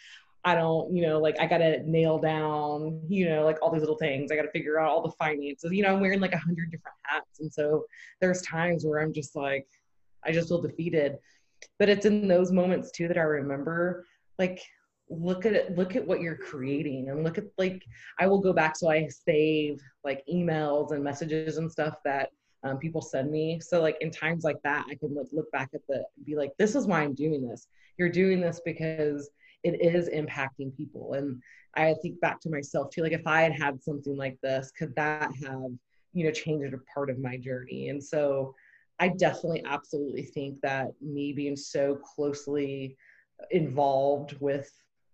I 0.45 0.55
don't, 0.55 0.93
you 0.93 1.01
know, 1.03 1.19
like 1.19 1.39
I 1.39 1.47
gotta 1.47 1.83
nail 1.89 2.19
down, 2.19 2.99
you 3.07 3.29
know, 3.29 3.45
like 3.45 3.59
all 3.61 3.71
these 3.71 3.81
little 3.81 3.97
things. 3.97 4.31
I 4.31 4.35
gotta 4.35 4.51
figure 4.51 4.79
out 4.79 4.89
all 4.89 5.01
the 5.01 5.11
finances. 5.11 5.71
You 5.71 5.83
know, 5.83 5.93
I'm 5.93 6.01
wearing 6.01 6.19
like 6.19 6.33
a 6.33 6.37
hundred 6.37 6.69
different 6.69 6.97
hats. 7.03 7.39
And 7.39 7.51
so 7.51 7.85
there's 8.19 8.41
times 8.41 8.85
where 8.85 8.99
I'm 8.99 9.13
just 9.13 9.35
like, 9.35 9.65
I 10.25 10.31
just 10.33 10.49
feel 10.49 10.61
defeated. 10.61 11.17
But 11.79 11.87
it's 11.87 12.05
in 12.05 12.27
those 12.27 12.51
moments 12.51 12.91
too 12.91 13.07
that 13.07 13.17
I 13.17 13.21
remember, 13.21 14.05
like, 14.37 14.61
look 15.09 15.45
at 15.45 15.53
it, 15.53 15.77
look 15.77 15.95
at 15.95 16.05
what 16.05 16.21
you're 16.21 16.37
creating 16.37 17.09
and 17.09 17.23
look 17.23 17.37
at 17.37 17.45
like 17.57 17.83
I 18.19 18.27
will 18.27 18.39
go 18.39 18.53
back 18.53 18.75
so 18.75 18.89
I 18.89 19.07
save 19.07 19.81
like 20.03 20.23
emails 20.31 20.91
and 20.91 21.03
messages 21.03 21.57
and 21.57 21.71
stuff 21.71 21.95
that 22.05 22.29
um, 22.63 22.77
people 22.77 23.01
send 23.01 23.29
me. 23.29 23.59
So 23.59 23.81
like 23.81 23.97
in 24.01 24.11
times 24.11 24.43
like 24.43 24.61
that, 24.63 24.85
I 24.89 24.95
can 24.95 25.13
look 25.13 25.27
look 25.31 25.51
back 25.51 25.69
at 25.73 25.81
the 25.87 26.03
be 26.25 26.35
like, 26.35 26.51
this 26.57 26.75
is 26.75 26.87
why 26.87 27.01
I'm 27.01 27.13
doing 27.13 27.47
this. 27.47 27.67
You're 27.97 28.09
doing 28.09 28.41
this 28.41 28.61
because 28.65 29.29
it 29.63 29.81
is 29.81 30.09
impacting 30.09 30.75
people. 30.75 31.13
And 31.13 31.41
I 31.75 31.95
think 32.01 32.19
back 32.19 32.39
to 32.41 32.49
myself 32.49 32.89
too, 32.89 33.01
like 33.01 33.13
if 33.13 33.25
I 33.25 33.41
had 33.41 33.53
had 33.53 33.83
something 33.83 34.17
like 34.17 34.37
this, 34.41 34.71
could 34.77 34.95
that 34.95 35.31
have, 35.45 35.71
you 36.13 36.25
know, 36.25 36.31
changed 36.31 36.73
a 36.73 36.77
part 36.93 37.09
of 37.09 37.19
my 37.19 37.37
journey? 37.37 37.89
And 37.89 38.03
so 38.03 38.53
I 38.99 39.09
definitely 39.09 39.63
absolutely 39.65 40.23
think 40.23 40.59
that 40.61 40.91
me 41.01 41.33
being 41.33 41.55
so 41.55 41.95
closely 41.95 42.95
involved 43.51 44.37
with 44.39 44.71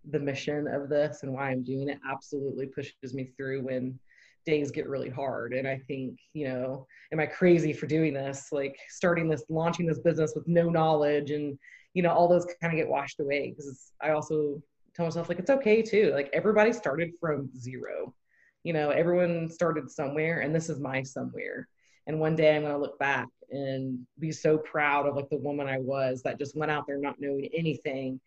the 0.08 0.18
mission 0.18 0.66
of 0.66 0.88
this 0.88 1.22
and 1.22 1.32
why 1.32 1.50
I'm 1.50 1.62
doing 1.62 1.88
it 1.88 1.98
absolutely 2.08 2.66
pushes 2.66 3.14
me 3.14 3.30
through 3.36 3.62
when 3.62 3.98
days 4.46 4.70
get 4.70 4.88
really 4.88 5.10
hard. 5.10 5.52
And 5.52 5.68
I 5.68 5.78
think, 5.86 6.18
you 6.32 6.48
know, 6.48 6.86
am 7.12 7.20
I 7.20 7.26
crazy 7.26 7.72
for 7.72 7.86
doing 7.86 8.14
this? 8.14 8.48
Like 8.50 8.78
starting 8.88 9.28
this, 9.28 9.44
launching 9.50 9.86
this 9.86 9.98
business 9.98 10.32
with 10.34 10.48
no 10.48 10.70
knowledge 10.70 11.30
and 11.30 11.58
you 11.94 12.02
know 12.02 12.10
all 12.10 12.28
those 12.28 12.46
kind 12.60 12.72
of 12.72 12.78
get 12.78 12.88
washed 12.88 13.20
away 13.20 13.50
because 13.50 13.92
i 14.00 14.10
also 14.10 14.62
tell 14.94 15.06
myself 15.06 15.28
like 15.28 15.38
it's 15.38 15.50
okay 15.50 15.82
too 15.82 16.12
like 16.14 16.30
everybody 16.32 16.72
started 16.72 17.10
from 17.20 17.50
zero 17.58 18.14
you 18.62 18.72
know 18.72 18.90
everyone 18.90 19.48
started 19.48 19.90
somewhere 19.90 20.40
and 20.40 20.54
this 20.54 20.68
is 20.68 20.80
my 20.80 21.02
somewhere 21.02 21.68
and 22.06 22.18
one 22.18 22.36
day 22.36 22.54
i'm 22.54 22.62
going 22.62 22.72
to 22.72 22.80
look 22.80 22.98
back 22.98 23.28
and 23.50 23.98
be 24.18 24.30
so 24.30 24.58
proud 24.58 25.06
of 25.06 25.16
like 25.16 25.28
the 25.30 25.36
woman 25.36 25.68
i 25.68 25.78
was 25.78 26.22
that 26.22 26.38
just 26.38 26.56
went 26.56 26.70
out 26.70 26.86
there 26.86 26.98
not 26.98 27.20
knowing 27.20 27.48
anything 27.52 28.20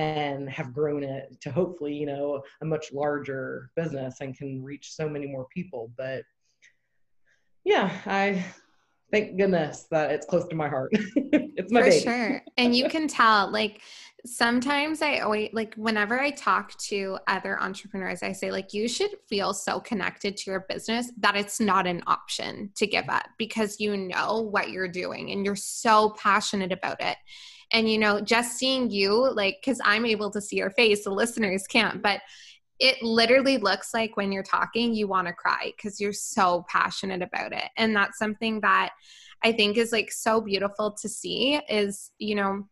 and 0.00 0.48
have 0.48 0.72
grown 0.72 1.02
it 1.04 1.36
to 1.40 1.50
hopefully 1.50 1.94
you 1.94 2.06
know 2.06 2.42
a 2.62 2.64
much 2.64 2.92
larger 2.92 3.70
business 3.76 4.20
and 4.20 4.36
can 4.36 4.62
reach 4.62 4.92
so 4.94 5.08
many 5.08 5.26
more 5.26 5.46
people 5.54 5.92
but 5.96 6.22
yeah 7.64 7.90
i 8.06 8.42
thank 9.10 9.36
goodness 9.36 9.86
that 9.90 10.10
it's 10.10 10.26
close 10.26 10.46
to 10.48 10.56
my 10.56 10.68
heart. 10.68 10.90
it's 10.92 11.72
my 11.72 11.80
For 11.80 11.88
baby. 11.88 12.04
sure. 12.04 12.42
And 12.56 12.74
you 12.74 12.88
can 12.88 13.08
tell, 13.08 13.50
like, 13.50 13.80
sometimes 14.24 15.02
I 15.02 15.18
always, 15.18 15.50
like, 15.52 15.74
whenever 15.74 16.20
I 16.20 16.30
talk 16.30 16.76
to 16.78 17.18
other 17.26 17.60
entrepreneurs, 17.60 18.22
I 18.22 18.32
say, 18.32 18.50
like, 18.50 18.72
you 18.72 18.88
should 18.88 19.10
feel 19.28 19.52
so 19.52 19.80
connected 19.80 20.36
to 20.38 20.50
your 20.50 20.66
business 20.68 21.10
that 21.18 21.36
it's 21.36 21.60
not 21.60 21.86
an 21.86 22.02
option 22.06 22.70
to 22.76 22.86
give 22.86 23.08
up 23.08 23.26
because 23.38 23.80
you 23.80 23.96
know 23.96 24.40
what 24.40 24.70
you're 24.70 24.88
doing 24.88 25.30
and 25.30 25.44
you're 25.44 25.56
so 25.56 26.10
passionate 26.10 26.72
about 26.72 27.00
it. 27.00 27.16
And, 27.72 27.90
you 27.90 27.98
know, 27.98 28.20
just 28.20 28.58
seeing 28.58 28.90
you, 28.90 29.32
like, 29.32 29.58
because 29.60 29.80
I'm 29.84 30.04
able 30.04 30.30
to 30.30 30.40
see 30.40 30.56
your 30.56 30.70
face, 30.70 31.04
the 31.04 31.10
listeners 31.10 31.66
can't, 31.66 32.02
but 32.02 32.20
it 32.80 33.02
literally 33.02 33.58
looks 33.58 33.92
like 33.92 34.16
when 34.16 34.32
you're 34.32 34.42
talking, 34.42 34.94
you 34.94 35.06
want 35.06 35.26
to 35.26 35.34
cry 35.34 35.72
because 35.76 36.00
you're 36.00 36.12
so 36.12 36.64
passionate 36.68 37.22
about 37.22 37.52
it. 37.52 37.68
And 37.76 37.94
that's 37.94 38.18
something 38.18 38.60
that 38.62 38.92
I 39.44 39.52
think 39.52 39.76
is 39.76 39.92
like 39.92 40.10
so 40.10 40.40
beautiful 40.40 40.92
to 40.92 41.08
see 41.08 41.60
is, 41.68 42.10
you 42.18 42.34
know, 42.34 42.66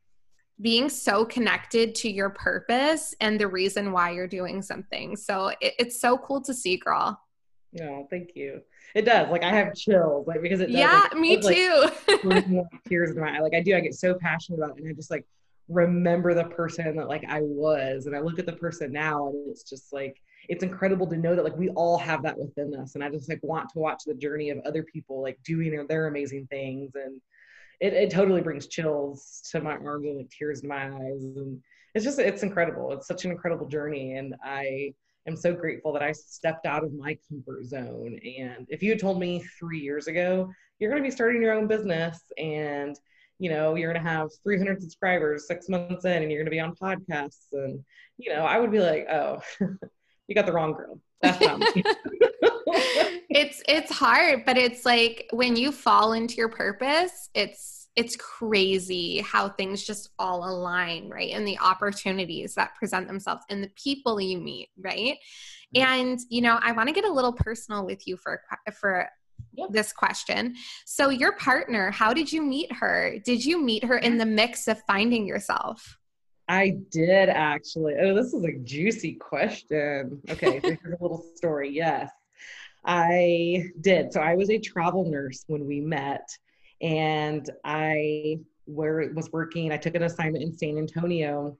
being 0.60 0.88
so 0.88 1.24
connected 1.24 1.94
to 1.94 2.10
your 2.10 2.30
purpose 2.30 3.14
and 3.20 3.38
the 3.38 3.46
reason 3.46 3.92
why 3.92 4.10
you're 4.10 4.26
doing 4.26 4.60
something. 4.62 5.14
So 5.14 5.48
it, 5.60 5.74
it's 5.78 6.00
so 6.00 6.18
cool 6.18 6.40
to 6.42 6.54
see, 6.54 6.78
girl. 6.78 7.20
No, 7.72 8.06
thank 8.10 8.30
you. 8.34 8.62
It 8.95 9.04
does. 9.04 9.30
Like 9.30 9.42
I 9.42 9.50
have 9.50 9.74
chills, 9.74 10.27
like 10.27 10.42
because 10.42 10.61
it 10.61 10.66
does. 10.66 10.77
Yeah, 10.77 11.07
like, 11.12 11.16
me 11.16 11.40
too. 11.40 11.88
Tears 12.88 13.11
in 13.11 13.20
my 13.20 13.37
eye. 13.37 13.40
Like 13.40 13.55
I 13.55 13.61
do. 13.61 13.77
I 13.77 13.81
get 13.81 13.94
so 13.94 14.14
passionate 14.14 14.59
about 14.59 14.79
it, 14.79 14.83
and 14.83 14.90
I 14.90 14.94
just 14.94 15.11
like 15.11 15.24
remember 15.68 16.35
the 16.35 16.44
person 16.44 16.96
that 16.96 17.09
like 17.09 17.24
I 17.29 17.40
was 17.42 18.07
and 18.07 18.16
I 18.16 18.20
look 18.20 18.38
at 18.38 18.46
the 18.46 18.55
person 18.55 18.90
now 18.90 19.29
and 19.29 19.51
it's 19.51 19.68
just 19.68 19.92
like 19.92 20.16
it's 20.48 20.62
incredible 20.62 21.07
to 21.09 21.16
know 21.16 21.37
that 21.37 21.44
like 21.44 21.57
we 21.57 21.68
all 21.70 21.98
have 21.98 22.22
that 22.22 22.38
within 22.38 22.74
us 22.74 22.94
and 22.94 23.05
I 23.05 23.11
just 23.11 23.29
like 23.29 23.40
want 23.42 23.68
to 23.70 23.79
watch 23.79 24.05
the 24.07 24.14
journey 24.14 24.48
of 24.48 24.59
other 24.64 24.83
people 24.83 25.20
like 25.20 25.38
doing 25.44 25.70
their, 25.70 25.87
their 25.87 26.07
amazing 26.07 26.46
things 26.46 26.92
and 26.94 27.20
it, 27.81 27.92
it 27.92 28.11
totally 28.11 28.40
brings 28.40 28.66
chills 28.66 29.46
to 29.51 29.61
my 29.61 29.72
arms 29.72 30.07
and 30.07 30.16
like 30.16 30.31
tears 30.31 30.62
in 30.62 30.68
my 30.68 30.87
eyes 30.87 31.22
and 31.22 31.61
it's 31.94 32.05
just 32.05 32.18
it's 32.18 32.42
incredible 32.42 32.92
it's 32.92 33.07
such 33.07 33.27
an 33.27 33.31
incredible 33.31 33.66
journey 33.66 34.14
and 34.14 34.35
I 34.42 34.94
am 35.28 35.36
so 35.36 35.54
grateful 35.54 35.92
that 35.92 36.02
I 36.02 36.12
stepped 36.12 36.66
out 36.66 36.82
of 36.82 36.92
my 36.94 37.16
comfort 37.28 37.64
zone 37.64 38.18
and 38.38 38.66
if 38.68 38.82
you 38.82 38.90
had 38.90 38.98
told 38.98 39.20
me 39.20 39.44
three 39.58 39.78
years 39.78 40.08
ago 40.08 40.50
you're 40.78 40.90
going 40.90 41.02
to 41.02 41.08
be 41.08 41.14
starting 41.14 41.40
your 41.40 41.52
own 41.52 41.66
business 41.68 42.20
and 42.36 42.98
you 43.38 43.50
know, 43.50 43.74
you're 43.76 43.92
going 43.92 44.04
to 44.04 44.10
have 44.10 44.30
300 44.42 44.80
subscribers 44.80 45.46
six 45.46 45.68
months 45.68 46.04
in 46.04 46.22
and 46.22 46.30
you're 46.30 46.40
going 46.42 46.46
to 46.46 46.50
be 46.50 46.60
on 46.60 46.74
podcasts. 46.74 47.46
And, 47.52 47.84
you 48.16 48.32
know, 48.32 48.44
I 48.44 48.58
would 48.58 48.72
be 48.72 48.80
like, 48.80 49.06
oh, 49.10 49.40
you 50.26 50.34
got 50.34 50.46
the 50.46 50.52
wrong 50.52 50.72
girl. 50.72 51.00
That's 51.22 51.40
not 51.40 51.58
me. 51.58 51.66
it's, 53.30 53.62
it's 53.68 53.92
hard, 53.92 54.44
but 54.44 54.58
it's 54.58 54.84
like 54.84 55.28
when 55.32 55.56
you 55.56 55.72
fall 55.72 56.12
into 56.12 56.34
your 56.34 56.48
purpose, 56.48 57.30
it's, 57.34 57.77
it's 57.98 58.14
crazy 58.14 59.18
how 59.22 59.48
things 59.48 59.84
just 59.84 60.11
all 60.20 60.48
align, 60.48 61.08
right? 61.08 61.32
And 61.32 61.44
the 61.44 61.58
opportunities 61.58 62.54
that 62.54 62.76
present 62.76 63.08
themselves 63.08 63.42
and 63.50 63.61
the 63.61 63.70
people 63.74 64.20
you 64.20 64.38
meet, 64.38 64.68
right? 64.78 65.16
Mm-hmm. 65.74 65.82
And, 65.82 66.20
you 66.28 66.40
know, 66.40 66.61
I 66.62 66.70
want 66.70 66.88
to 66.88 66.94
get 66.94 67.04
a 67.04 67.12
little 67.12 67.32
personal 67.32 67.84
with 67.84 68.06
you 68.06 68.16
for, 68.16 68.40
for 68.72 69.08
this 69.70 69.92
question. 69.92 70.54
So, 70.87 71.08
your 71.08 71.32
partner, 71.32 71.90
how 71.90 72.14
did 72.14 72.32
you 72.32 72.40
meet 72.40 72.72
her? 72.72 73.18
Did 73.24 73.44
you 73.44 73.61
meet 73.61 73.82
her 73.82 73.98
in 73.98 74.16
the 74.16 74.26
mix 74.26 74.68
of 74.68 74.80
finding 74.87 75.26
yourself? 75.26 75.98
I 76.48 76.78
did 76.90 77.28
actually. 77.28 77.94
Oh, 78.00 78.14
this 78.14 78.32
is 78.32 78.44
a 78.44 78.52
juicy 78.62 79.14
question. 79.14 80.22
Okay, 80.30 80.61
so 80.61 80.68
here's 80.68 80.78
a 80.84 80.98
little 81.02 81.24
story. 81.34 81.70
Yes, 81.70 82.12
I 82.84 83.64
did. 83.80 84.12
So, 84.12 84.20
I 84.20 84.37
was 84.37 84.50
a 84.50 84.58
travel 84.61 85.04
nurse 85.11 85.42
when 85.48 85.66
we 85.66 85.80
met, 85.80 86.28
and 86.80 87.48
I 87.64 88.40
where 88.68 89.10
was 89.14 89.32
working. 89.32 89.72
I 89.72 89.78
took 89.78 89.94
an 89.94 90.02
assignment 90.02 90.44
in 90.44 90.56
San 90.56 90.78
Antonio, 90.78 91.56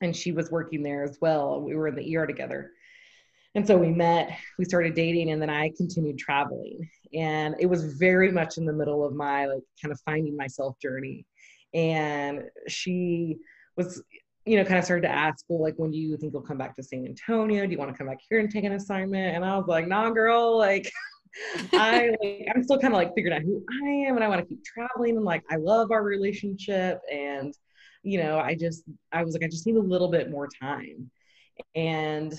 and 0.00 0.14
she 0.14 0.32
was 0.32 0.50
working 0.50 0.82
there 0.82 1.02
as 1.02 1.18
well. 1.20 1.60
We 1.60 1.74
were 1.74 1.88
in 1.88 1.96
the 1.96 2.16
ER 2.16 2.26
together. 2.26 2.70
And 3.54 3.66
so 3.66 3.76
we 3.76 3.90
met, 3.90 4.38
we 4.58 4.64
started 4.64 4.94
dating, 4.94 5.30
and 5.30 5.42
then 5.42 5.50
I 5.50 5.72
continued 5.76 6.18
traveling. 6.18 6.88
And 7.12 7.54
it 7.60 7.66
was 7.66 7.98
very 7.98 8.30
much 8.32 8.56
in 8.56 8.64
the 8.64 8.72
middle 8.72 9.04
of 9.04 9.14
my 9.14 9.46
like 9.46 9.62
kind 9.80 9.92
of 9.92 10.00
finding 10.06 10.36
myself 10.36 10.78
journey. 10.80 11.26
And 11.74 12.44
she 12.68 13.38
was, 13.76 14.02
you 14.46 14.56
know, 14.56 14.64
kind 14.64 14.78
of 14.78 14.84
started 14.84 15.02
to 15.02 15.12
ask, 15.14 15.44
well, 15.48 15.62
like, 15.62 15.74
when 15.76 15.90
do 15.90 15.98
you 15.98 16.16
think 16.16 16.32
you'll 16.32 16.42
come 16.42 16.58
back 16.58 16.74
to 16.76 16.82
San 16.82 17.04
Antonio? 17.04 17.66
Do 17.66 17.72
you 17.72 17.78
want 17.78 17.90
to 17.90 17.96
come 17.96 18.06
back 18.06 18.20
here 18.28 18.40
and 18.40 18.50
take 18.50 18.64
an 18.64 18.72
assignment? 18.72 19.36
And 19.36 19.44
I 19.44 19.56
was 19.56 19.66
like, 19.66 19.86
nah, 19.86 20.10
girl, 20.10 20.56
like, 20.56 20.90
I 21.72 22.14
like, 22.22 22.48
I'm 22.54 22.62
still 22.62 22.78
kind 22.78 22.92
of 22.92 22.98
like 22.98 23.14
figuring 23.14 23.36
out 23.36 23.42
who 23.42 23.62
I 23.84 23.88
am 24.08 24.16
and 24.16 24.24
I 24.24 24.28
want 24.28 24.40
to 24.40 24.46
keep 24.46 24.64
traveling 24.64 25.16
and 25.16 25.24
like 25.24 25.42
I 25.50 25.56
love 25.56 25.90
our 25.90 26.02
relationship 26.02 27.00
and 27.10 27.54
you 28.02 28.22
know 28.22 28.38
I 28.38 28.54
just 28.54 28.84
I 29.12 29.24
was 29.24 29.34
like 29.34 29.44
I 29.44 29.48
just 29.48 29.66
need 29.66 29.76
a 29.76 29.80
little 29.80 30.08
bit 30.08 30.30
more 30.30 30.48
time. 30.60 31.10
And 31.74 32.34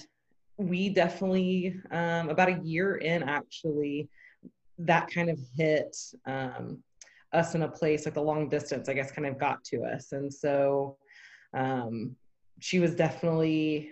we 0.58 0.90
definitely 0.90 1.76
um, 1.92 2.30
about 2.30 2.50
a 2.50 2.60
year 2.64 2.98
in 2.98 3.24
actually 3.24 4.10
that 4.80 5.10
kind 5.10 5.30
of 5.30 5.40
hit 5.56 5.96
um, 6.26 6.84
us 7.32 7.56
in 7.56 7.64
a 7.64 7.68
place 7.68 8.06
like 8.06 8.14
the 8.14 8.22
long 8.22 8.48
distance 8.48 8.88
i 8.90 8.94
guess 8.94 9.12
kind 9.12 9.28
of 9.28 9.40
got 9.40 9.64
to 9.64 9.84
us. 9.84 10.12
And 10.12 10.32
so 10.32 10.98
um, 11.54 12.16
she 12.60 12.80
was 12.80 12.96
definitely 12.96 13.92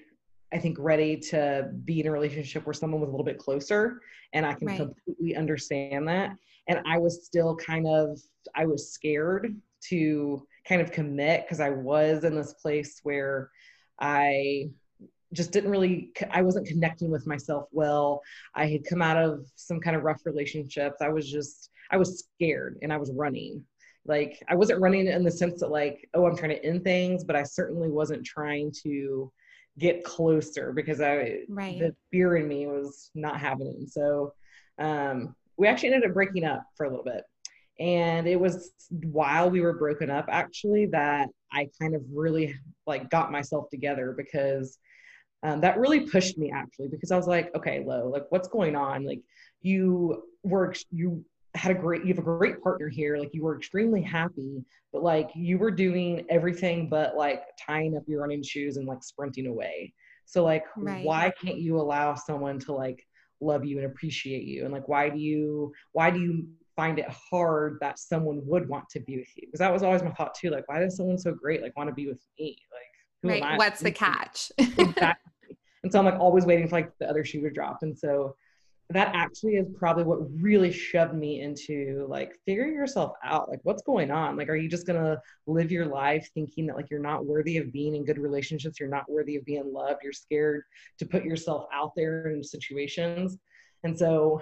i 0.53 0.57
think 0.57 0.77
ready 0.79 1.17
to 1.17 1.69
be 1.85 1.99
in 1.99 2.07
a 2.07 2.11
relationship 2.11 2.65
where 2.65 2.73
someone 2.73 3.01
was 3.01 3.09
a 3.09 3.11
little 3.11 3.25
bit 3.25 3.37
closer 3.37 4.01
and 4.33 4.45
i 4.45 4.53
can 4.53 4.67
right. 4.67 4.77
completely 4.77 5.35
understand 5.35 6.07
that. 6.07 6.31
And 6.67 6.79
i 6.85 6.97
was 6.97 7.25
still 7.25 7.55
kind 7.55 7.87
of 7.87 8.19
i 8.55 8.65
was 8.65 8.91
scared 8.91 9.55
to 9.89 10.45
kind 10.67 10.81
of 10.81 10.91
commit 10.91 11.43
because 11.43 11.59
i 11.59 11.69
was 11.69 12.23
in 12.23 12.35
this 12.35 12.53
place 12.53 12.99
where 13.03 13.49
i 13.99 14.69
just 15.33 15.51
didn't 15.51 15.71
really 15.71 16.11
i 16.31 16.41
wasn't 16.41 16.67
connecting 16.67 17.09
with 17.09 17.25
myself 17.27 17.65
well. 17.71 18.21
I 18.53 18.67
had 18.67 18.85
come 18.85 19.01
out 19.01 19.17
of 19.17 19.45
some 19.55 19.79
kind 19.79 19.95
of 19.95 20.03
rough 20.03 20.25
relationships. 20.25 20.97
I 21.01 21.09
was 21.09 21.29
just 21.29 21.69
i 21.89 21.97
was 21.97 22.25
scared 22.35 22.77
and 22.81 22.91
i 22.91 22.97
was 22.97 23.11
running. 23.11 23.63
Like 24.05 24.41
i 24.49 24.55
wasn't 24.55 24.81
running 24.81 25.07
in 25.07 25.23
the 25.23 25.31
sense 25.31 25.61
that 25.61 25.71
like 25.71 26.09
oh 26.13 26.25
i'm 26.25 26.35
trying 26.35 26.51
to 26.51 26.65
end 26.65 26.83
things 26.83 27.23
but 27.23 27.35
i 27.35 27.43
certainly 27.43 27.89
wasn't 27.89 28.25
trying 28.25 28.71
to 28.83 29.31
get 29.79 30.03
closer 30.03 30.73
because 30.73 31.01
i 31.01 31.39
right. 31.49 31.79
the 31.79 31.95
fear 32.11 32.35
in 32.35 32.47
me 32.47 32.67
was 32.67 33.09
not 33.15 33.39
happening. 33.39 33.87
so 33.87 34.33
um, 34.79 35.35
we 35.57 35.67
actually 35.67 35.93
ended 35.93 36.09
up 36.09 36.13
breaking 36.13 36.43
up 36.43 36.63
for 36.75 36.85
a 36.85 36.89
little 36.89 37.05
bit 37.05 37.23
and 37.79 38.27
it 38.27 38.39
was 38.39 38.71
while 39.11 39.49
we 39.49 39.61
were 39.61 39.77
broken 39.77 40.09
up 40.09 40.25
actually 40.29 40.85
that 40.87 41.29
i 41.51 41.67
kind 41.79 41.95
of 41.95 42.01
really 42.11 42.53
like 42.85 43.09
got 43.09 43.31
myself 43.31 43.69
together 43.69 44.13
because 44.17 44.77
um, 45.43 45.61
that 45.61 45.79
really 45.79 46.01
pushed 46.01 46.37
me 46.37 46.51
actually 46.51 46.87
because 46.87 47.11
I 47.11 47.17
was 47.17 47.27
like, 47.27 47.53
okay, 47.55 47.83
Lo, 47.85 48.07
like 48.07 48.25
what's 48.29 48.47
going 48.47 48.75
on? 48.75 49.05
Like 49.05 49.21
you 49.61 50.23
were 50.43 50.73
you 50.91 51.25
had 51.55 51.71
a 51.71 51.79
great 51.79 52.03
you 52.03 52.13
have 52.13 52.19
a 52.19 52.21
great 52.21 52.61
partner 52.61 52.87
here 52.87 53.17
like 53.17 53.33
you 53.33 53.43
were 53.43 53.57
extremely 53.57 54.01
happy 54.01 54.63
but 54.91 55.03
like 55.03 55.29
you 55.35 55.57
were 55.57 55.71
doing 55.71 56.25
everything 56.29 56.89
but 56.89 57.15
like 57.15 57.43
tying 57.59 57.95
up 57.95 58.03
your 58.07 58.21
running 58.21 58.43
shoes 58.43 58.77
and 58.77 58.87
like 58.87 59.03
sprinting 59.03 59.47
away. 59.47 59.93
So 60.25 60.43
like 60.43 60.65
right. 60.77 61.05
why 61.05 61.31
can't 61.41 61.57
you 61.57 61.79
allow 61.79 62.15
someone 62.15 62.59
to 62.59 62.73
like 62.73 63.05
love 63.39 63.65
you 63.65 63.77
and 63.77 63.85
appreciate 63.85 64.43
you? 64.43 64.63
And 64.65 64.73
like 64.73 64.87
why 64.87 65.09
do 65.09 65.19
you 65.19 65.73
why 65.93 66.09
do 66.09 66.19
you 66.19 66.47
find 66.75 66.99
it 66.99 67.09
hard 67.09 67.77
that 67.81 67.99
someone 67.99 68.41
would 68.45 68.67
want 68.67 68.89
to 68.89 68.99
be 68.99 69.17
with 69.17 69.29
you? 69.35 69.47
Because 69.47 69.59
that 69.59 69.73
was 69.73 69.83
always 69.83 70.03
my 70.03 70.11
thought 70.11 70.35
too 70.35 70.49
like 70.49 70.67
why 70.67 70.79
does 70.79 70.97
someone 70.97 71.17
so 71.17 71.33
great 71.33 71.61
like 71.61 71.75
want 71.77 71.89
to 71.89 71.95
be 71.95 72.07
with 72.07 72.21
me? 72.37 72.57
Like 73.23 73.41
right. 73.41 73.57
What's 73.57 73.81
the 73.81 73.91
catch? 73.91 74.51
Exactly. 74.59 75.57
And 75.83 75.91
so 75.91 75.97
i'm 75.97 76.05
like 76.05 76.19
always 76.19 76.45
waiting 76.45 76.67
for 76.67 76.75
like 76.75 76.95
the 76.99 77.09
other 77.09 77.25
shoe 77.25 77.41
to 77.41 77.49
drop. 77.49 77.79
And 77.81 77.97
so 77.97 78.35
that 78.91 79.11
actually 79.13 79.53
is 79.53 79.67
probably 79.77 80.03
what 80.03 80.19
really 80.41 80.71
shoved 80.71 81.13
me 81.13 81.41
into 81.41 82.05
like 82.09 82.33
figure 82.45 82.67
yourself 82.67 83.13
out 83.23 83.49
like 83.49 83.59
what's 83.63 83.83
going 83.83 84.11
on? 84.11 84.37
Like 84.37 84.49
are 84.49 84.55
you 84.55 84.69
just 84.69 84.87
gonna 84.87 85.17
live 85.47 85.71
your 85.71 85.85
life 85.85 86.29
thinking 86.33 86.67
that 86.67 86.75
like 86.75 86.89
you're 86.89 86.99
not 86.99 87.25
worthy 87.25 87.57
of 87.57 87.71
being 87.71 87.95
in 87.95 88.05
good 88.05 88.17
relationships 88.17 88.79
you're 88.79 88.89
not 88.89 89.09
worthy 89.09 89.35
of 89.35 89.45
being 89.45 89.71
loved 89.71 89.99
you're 90.03 90.13
scared 90.13 90.63
to 90.99 91.05
put 91.05 91.23
yourself 91.23 91.65
out 91.73 91.91
there 91.95 92.27
in 92.27 92.43
situations? 92.43 93.37
And 93.83 93.97
so 93.97 94.41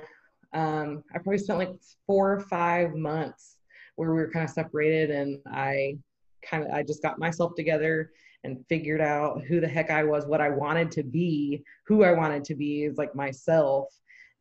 um, 0.53 1.03
i 1.13 1.17
probably 1.17 1.37
spent 1.37 1.59
like 1.59 1.73
four 2.07 2.33
or 2.33 2.39
five 2.41 2.95
months 2.95 3.57
where 3.95 4.11
we 4.11 4.17
were 4.17 4.31
kind 4.31 4.45
of 4.45 4.51
separated 4.51 5.11
and 5.11 5.39
i 5.47 5.97
kind 6.43 6.63
of 6.63 6.71
i 6.71 6.81
just 6.81 7.01
got 7.01 7.19
myself 7.19 7.53
together 7.55 8.11
and 8.43 8.63
figured 8.69 9.01
out 9.01 9.43
who 9.43 9.59
the 9.59 9.67
heck 9.67 9.91
i 9.91 10.03
was 10.03 10.25
what 10.25 10.41
i 10.41 10.49
wanted 10.49 10.89
to 10.89 11.03
be 11.03 11.63
who 11.85 12.03
i 12.03 12.11
wanted 12.11 12.43
to 12.43 12.55
be 12.55 12.83
is 12.83 12.97
like 12.97 13.13
myself 13.13 13.87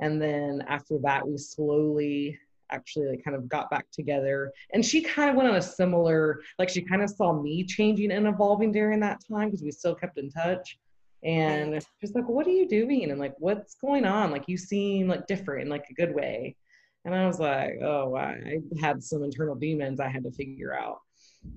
and 0.01 0.21
then 0.21 0.63
after 0.69 0.99
that 1.03 1.27
we 1.27 1.37
slowly 1.37 2.39
actually 2.71 3.09
like 3.09 3.25
kind 3.25 3.37
of 3.37 3.49
got 3.49 3.71
back 3.71 3.87
together. 3.91 4.53
And 4.73 4.85
she 4.85 5.01
kind 5.01 5.31
of 5.31 5.37
went 5.37 5.49
on 5.49 5.57
a 5.57 5.63
similar 5.63 6.41
like 6.59 6.69
she 6.69 6.83
kind 6.83 7.03
of 7.03 7.11
saw 7.11 7.33
me 7.33 7.65
changing 7.65 8.13
and 8.13 8.27
evolving 8.27 8.73
during 8.73 9.01
that 9.01 9.21
time 9.27 9.49
because 9.49 9.63
we 9.63 9.71
still 9.71 9.95
kept 9.95 10.19
in 10.19 10.31
touch. 10.31 10.79
And 11.25 11.73
right. 11.73 11.87
she's 12.01 12.15
like 12.15 12.29
what 12.29 12.47
are 12.47 12.51
you 12.51 12.69
doing? 12.69 13.11
And 13.11 13.19
like 13.19 13.35
what's 13.39 13.75
going 13.75 14.05
on? 14.05 14.31
Like 14.31 14.49
you 14.49 14.57
seem 14.57 15.09
like 15.09 15.27
different 15.27 15.63
in 15.63 15.69
like 15.69 15.87
a 15.91 15.95
good 15.95 16.15
way. 16.15 16.57
And 17.05 17.15
i 17.15 17.27
was 17.27 17.41
like 17.41 17.79
oh 17.83 18.17
i 18.17 18.59
had 18.81 19.03
some 19.03 19.23
internal 19.23 19.55
demons 19.55 19.99
i 19.99 20.09
had 20.09 20.25
to 20.25 20.31
figure 20.31 20.75
out. 20.75 20.99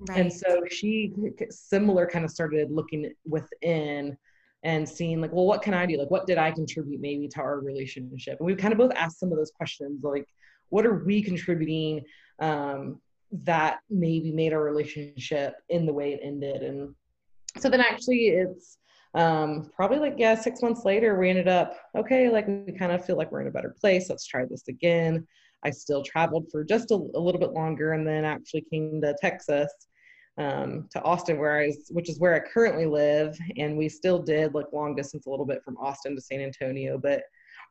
Right. 0.08 0.20
and 0.20 0.32
so 0.32 0.62
she 0.70 1.12
similar 1.50 2.06
kind 2.06 2.24
of 2.24 2.30
started 2.30 2.70
looking 2.70 3.12
within 3.26 4.16
and 4.64 4.88
seeing 4.88 5.20
like, 5.20 5.32
well, 5.32 5.46
what 5.46 5.62
can 5.62 5.74
I 5.74 5.86
do? 5.86 5.98
Like, 5.98 6.10
what 6.10 6.26
did 6.26 6.38
I 6.38 6.50
contribute 6.52 7.00
maybe 7.00 7.28
to 7.28 7.40
our 7.40 7.60
relationship? 7.60 8.38
And 8.38 8.46
we 8.46 8.54
kind 8.54 8.72
of 8.72 8.78
both 8.78 8.92
asked 8.94 9.18
some 9.18 9.32
of 9.32 9.38
those 9.38 9.50
questions, 9.50 10.04
like, 10.04 10.26
what 10.68 10.86
are 10.86 11.04
we 11.04 11.22
contributing 11.22 12.02
um, 12.38 13.00
that 13.44 13.80
maybe 13.90 14.32
made 14.32 14.52
our 14.52 14.62
relationship 14.62 15.54
in 15.68 15.84
the 15.84 15.92
way 15.92 16.12
it 16.12 16.20
ended? 16.22 16.62
And 16.62 16.94
so 17.58 17.68
then 17.68 17.80
actually 17.80 18.28
it's 18.28 18.78
um, 19.14 19.70
probably 19.74 19.98
like, 19.98 20.14
yeah, 20.16 20.34
six 20.34 20.62
months 20.62 20.84
later, 20.84 21.18
we 21.18 21.28
ended 21.28 21.48
up, 21.48 21.76
okay, 21.96 22.30
like 22.30 22.46
we 22.46 22.72
kind 22.72 22.92
of 22.92 23.04
feel 23.04 23.16
like 23.16 23.30
we're 23.30 23.42
in 23.42 23.48
a 23.48 23.52
better 23.52 23.74
place. 23.78 24.08
Let's 24.08 24.26
try 24.26 24.44
this 24.44 24.68
again. 24.68 25.26
I 25.64 25.70
still 25.70 26.02
traveled 26.02 26.46
for 26.50 26.64
just 26.64 26.90
a, 26.90 26.94
a 26.94 27.20
little 27.20 27.40
bit 27.40 27.52
longer 27.52 27.92
and 27.92 28.06
then 28.06 28.24
actually 28.24 28.62
came 28.62 29.00
to 29.02 29.14
Texas 29.20 29.70
um, 30.38 30.88
to 30.90 31.02
Austin, 31.02 31.38
where 31.38 31.60
I 31.60 31.66
was, 31.66 31.88
which 31.90 32.08
is 32.08 32.18
where 32.18 32.34
I 32.34 32.40
currently 32.40 32.86
live, 32.86 33.36
and 33.56 33.76
we 33.76 33.88
still 33.88 34.18
did 34.22 34.54
like 34.54 34.66
long 34.72 34.94
distance 34.94 35.26
a 35.26 35.30
little 35.30 35.46
bit 35.46 35.62
from 35.64 35.76
Austin 35.76 36.14
to 36.14 36.22
San 36.22 36.40
Antonio, 36.40 36.98
but 36.98 37.22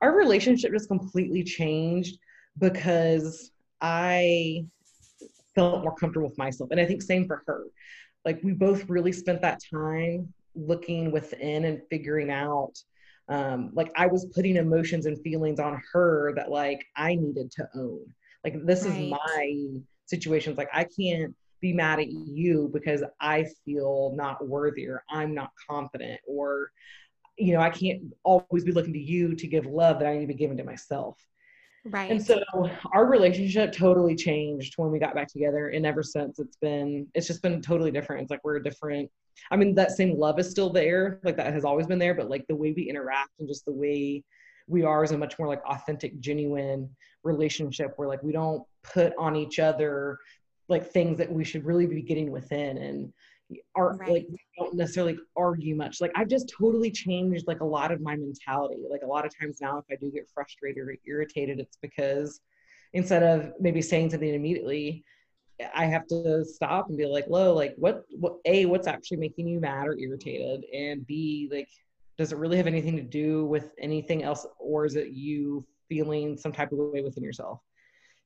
our 0.02 0.16
relationship 0.16 0.72
just 0.72 0.88
completely 0.88 1.44
changed 1.44 2.18
because 2.58 3.52
I 3.82 4.66
felt 5.56 5.84
more 5.84 5.96
comfortable 5.96 6.30
with 6.30 6.38
myself, 6.38 6.72
and 6.72 6.80
I 6.80 6.86
think 6.86 7.02
same 7.02 7.26
for 7.26 7.44
her. 7.48 7.66
Like 8.26 8.40
we 8.44 8.54
both 8.54 8.88
really 8.90 9.12
spent 9.12 9.42
that 9.42 9.60
time 9.74 10.32
looking 10.56 11.12
within 11.12 11.66
and 11.66 11.82
figuring 11.90 12.30
out. 12.30 12.74
Um, 13.30 13.72
like 13.74 13.92
I 13.96 14.08
was 14.08 14.26
putting 14.36 14.58
emotions 14.58 15.06
and 15.06 15.20
feelings 15.22 15.60
on 15.60 15.82
her 15.94 16.34
that 16.36 16.52
like 16.52 16.86
I 16.96 17.16
needed 17.16 17.52
to 17.52 17.68
own. 17.76 18.06
Like 18.44 18.56
this 18.66 18.84
right. 18.86 19.00
is 19.00 19.10
my 19.10 19.82
situations. 20.06 20.58
Like 20.58 20.70
I 20.74 20.86
can't 20.86 21.34
be 21.62 21.74
mad 21.74 22.00
at 22.00 22.12
you 22.12 22.70
because 22.74 23.04
I 23.20 23.46
feel 23.66 24.14
not 24.16 24.46
worthy 24.48 24.88
or 24.88 25.04
I'm 25.10 25.34
not 25.34 25.52
confident 25.70 26.20
or 26.28 26.72
you 27.38 27.54
know, 27.54 27.60
I 27.62 27.70
can't 27.70 28.14
always 28.24 28.64
be 28.64 28.72
looking 28.72 28.94
to 28.94 29.00
you 29.00 29.36
to 29.36 29.48
give 29.48 29.66
love 29.66 30.00
that 30.00 30.08
I 30.08 30.14
need 30.14 30.22
to 30.22 30.28
be 30.28 30.34
giving 30.36 30.58
to 30.58 30.64
myself. 30.64 31.18
Right. 31.84 32.12
And 32.12 32.24
so 32.24 32.40
our 32.94 33.08
relationship 33.08 33.74
totally 33.74 34.16
changed 34.16 34.76
when 34.78 34.92
we 34.92 35.00
got 35.00 35.16
back 35.16 35.28
together. 35.28 35.70
And 35.70 35.86
ever 35.86 36.04
since 36.04 36.38
it's 36.38 36.58
been, 36.58 37.08
it's 37.16 37.26
just 37.26 37.42
been 37.42 37.62
totally 37.62 37.90
different. 37.90 38.24
It's 38.24 38.32
like 38.32 38.44
we're 38.44 38.60
different. 38.60 39.10
I 39.50 39.56
mean, 39.56 39.74
that 39.76 39.92
same 39.92 40.20
love 40.20 40.38
is 40.40 40.52
still 40.52 40.70
there. 40.70 41.20
Like 41.24 41.38
that 41.38 41.54
has 41.54 41.66
always 41.66 41.88
been 41.88 41.98
there, 41.98 42.14
but 42.14 42.30
like 42.30 42.46
the 42.48 42.56
way 42.56 42.74
we 42.76 42.88
interact 42.88 43.32
and 43.40 43.48
just 43.48 43.66
the 43.66 43.72
way 43.72 44.24
we 44.68 44.84
are 44.84 45.04
is 45.04 45.12
a 45.12 45.18
much 45.18 45.40
more 45.40 45.48
like 45.48 45.64
authentic, 45.66 46.20
genuine 46.20 46.90
relationship 47.24 47.94
where 47.96 48.08
like 48.08 48.22
we 48.22 48.32
don't 48.32 48.64
put 48.84 49.14
on 49.18 49.36
each 49.36 49.58
other 49.58 50.20
like 50.72 50.92
things 50.92 51.18
that 51.18 51.32
we 51.32 51.44
should 51.44 51.66
really 51.66 51.86
be 51.86 52.02
getting 52.02 52.32
within 52.32 52.78
and 52.78 53.14
are 53.76 53.98
right. 53.98 54.10
like 54.10 54.28
don't 54.58 54.74
necessarily 54.74 55.18
argue 55.36 55.76
much. 55.76 56.02
Like 56.02 56.12
i've 56.16 56.30
just 56.30 56.52
totally 56.58 56.90
changed 56.90 57.46
like 57.48 57.60
a 57.60 57.66
lot 57.66 57.92
of 57.92 58.02
my 58.02 58.16
mentality. 58.16 58.84
Like 58.90 59.02
a 59.04 59.08
lot 59.08 59.26
of 59.26 59.38
times 59.38 59.58
now 59.62 59.78
if 59.78 59.86
i 59.92 59.96
do 59.96 60.10
get 60.12 60.30
frustrated 60.34 60.88
or 60.88 60.96
irritated 61.06 61.60
it's 61.60 61.78
because 61.82 62.40
instead 62.94 63.24
of 63.24 63.54
maybe 63.60 63.82
saying 63.82 64.10
something 64.10 64.34
immediately 64.34 65.04
i 65.76 65.86
have 65.86 66.08
to 66.08 66.44
stop 66.44 66.90
and 66.90 66.98
be 66.98 67.06
like 67.06 67.28
Lo 67.28 67.54
like 67.54 67.74
what 67.78 68.04
what 68.12 68.38
a 68.46 68.66
what's 68.66 68.88
actually 68.88 69.18
making 69.18 69.48
you 69.48 69.60
mad 69.60 69.88
or 69.88 69.98
irritated? 69.98 70.66
And 70.74 71.06
b 71.06 71.50
like 71.52 71.70
does 72.18 72.32
it 72.32 72.38
really 72.38 72.58
have 72.58 72.68
anything 72.68 72.96
to 72.98 73.04
do 73.04 73.46
with 73.46 73.74
anything 73.80 74.22
else? 74.22 74.46
Or 74.60 74.86
is 74.86 74.96
it 74.96 75.08
you 75.10 75.66
feeling 75.90 76.38
some 76.38 76.52
type 76.52 76.72
of 76.72 76.78
way 76.78 77.02
within 77.02 77.24
yourself 77.24 77.60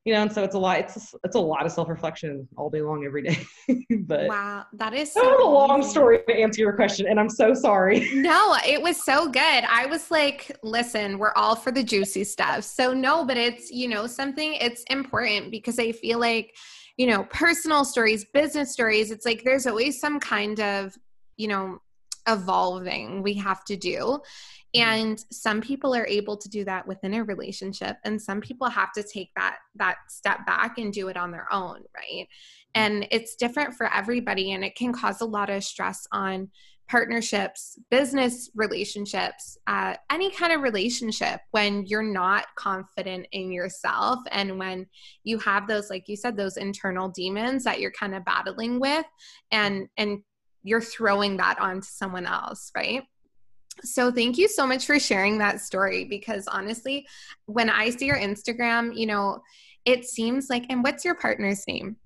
you 0.05 0.13
know 0.13 0.21
and 0.21 0.31
so 0.31 0.43
it's 0.43 0.55
a 0.55 0.59
lot 0.59 0.79
it's 0.79 1.13
it's 1.23 1.35
a 1.35 1.39
lot 1.39 1.65
of 1.65 1.71
self-reflection 1.71 2.47
all 2.55 2.69
day 2.69 2.81
long 2.81 3.03
every 3.03 3.23
day 3.23 3.45
but 4.01 4.27
wow 4.27 4.63
that 4.73 4.93
is 4.93 5.11
so 5.11 5.19
that 5.19 5.31
was 5.31 5.45
a 5.45 5.49
long 5.49 5.83
story 5.83 6.19
to 6.27 6.33
answer 6.33 6.61
your 6.61 6.73
question 6.73 7.07
and 7.07 7.19
i'm 7.19 7.29
so 7.29 7.53
sorry. 7.53 8.09
No 8.15 8.55
it 8.65 8.81
was 8.81 9.03
so 9.03 9.27
good. 9.27 9.63
I 9.69 9.87
was 9.87 10.09
like 10.11 10.55
listen 10.63 11.17
we're 11.17 11.33
all 11.35 11.55
for 11.55 11.71
the 11.71 11.83
juicy 11.83 12.23
stuff. 12.23 12.63
So 12.63 12.93
no 12.93 13.25
but 13.25 13.37
it's 13.37 13.71
you 13.71 13.87
know 13.87 14.07
something 14.07 14.53
it's 14.55 14.83
important 14.83 15.51
because 15.51 15.79
i 15.79 15.91
feel 15.91 16.19
like 16.19 16.55
you 16.97 17.07
know 17.07 17.23
personal 17.25 17.83
stories 17.83 18.25
business 18.25 18.71
stories 18.71 19.11
it's 19.11 19.25
like 19.25 19.43
there's 19.43 19.67
always 19.67 19.99
some 19.99 20.19
kind 20.19 20.59
of 20.59 20.95
you 21.35 21.47
know 21.47 21.79
evolving 22.27 23.21
we 23.21 23.33
have 23.35 23.63
to 23.65 23.75
do. 23.75 24.19
And 24.75 25.23
some 25.31 25.61
people 25.61 25.95
are 25.95 26.05
able 26.07 26.35
to 26.35 26.49
do 26.49 26.65
that 26.65 26.85
within 26.85 27.13
a 27.13 27.23
relationship 27.23 27.97
and 28.03 28.21
some 28.21 28.41
people 28.41 28.67
have 28.67 28.91
to 28.91 29.03
take 29.03 29.29
that 29.35 29.57
that 29.75 29.97
step 30.09 30.45
back 30.45 30.77
and 30.77 30.93
do 30.93 31.07
it 31.07 31.17
on 31.17 31.31
their 31.31 31.51
own 31.51 31.81
right? 31.95 32.27
And 32.75 33.07
it's 33.09 33.35
different 33.35 33.73
for 33.75 33.91
everybody 33.93 34.51
and 34.51 34.63
it 34.63 34.75
can 34.75 34.91
cause 34.91 35.21
a 35.21 35.25
lot 35.25 35.49
of 35.49 35.63
stress 35.63 36.05
on 36.11 36.49
partnerships 36.87 37.79
business 37.89 38.51
relationships 38.53 39.57
uh, 39.65 39.95
any 40.11 40.29
kind 40.29 40.53
of 40.53 40.61
relationship 40.61 41.39
when 41.51 41.83
you're 41.87 42.03
not 42.03 42.45
confident 42.55 43.25
in 43.31 43.51
yourself 43.51 44.19
and 44.31 44.59
when 44.59 44.85
you 45.23 45.39
have 45.39 45.67
those 45.67 45.89
like 45.89 46.03
you 46.07 46.15
said 46.15 46.37
those 46.37 46.57
internal 46.57 47.09
demons 47.09 47.63
that 47.63 47.79
you're 47.79 47.91
kind 47.91 48.13
of 48.13 48.23
battling 48.23 48.79
with 48.79 49.05
and 49.51 49.87
and 49.97 50.19
you're 50.63 50.81
throwing 50.81 51.37
that 51.37 51.59
onto 51.59 51.87
someone 51.87 52.27
else 52.27 52.71
right 52.75 53.03
so 53.83 54.11
thank 54.11 54.37
you 54.37 54.47
so 54.47 54.65
much 54.65 54.85
for 54.85 54.99
sharing 54.99 55.37
that 55.39 55.61
story 55.61 56.05
because 56.05 56.47
honestly, 56.47 57.07
when 57.45 57.69
I 57.69 57.89
see 57.89 58.05
your 58.05 58.17
Instagram, 58.17 58.95
you 58.95 59.05
know, 59.05 59.41
it 59.85 60.05
seems 60.05 60.49
like 60.49 60.65
and 60.69 60.83
what's 60.83 61.05
your 61.05 61.15
partner's 61.15 61.65
name? 61.67 61.97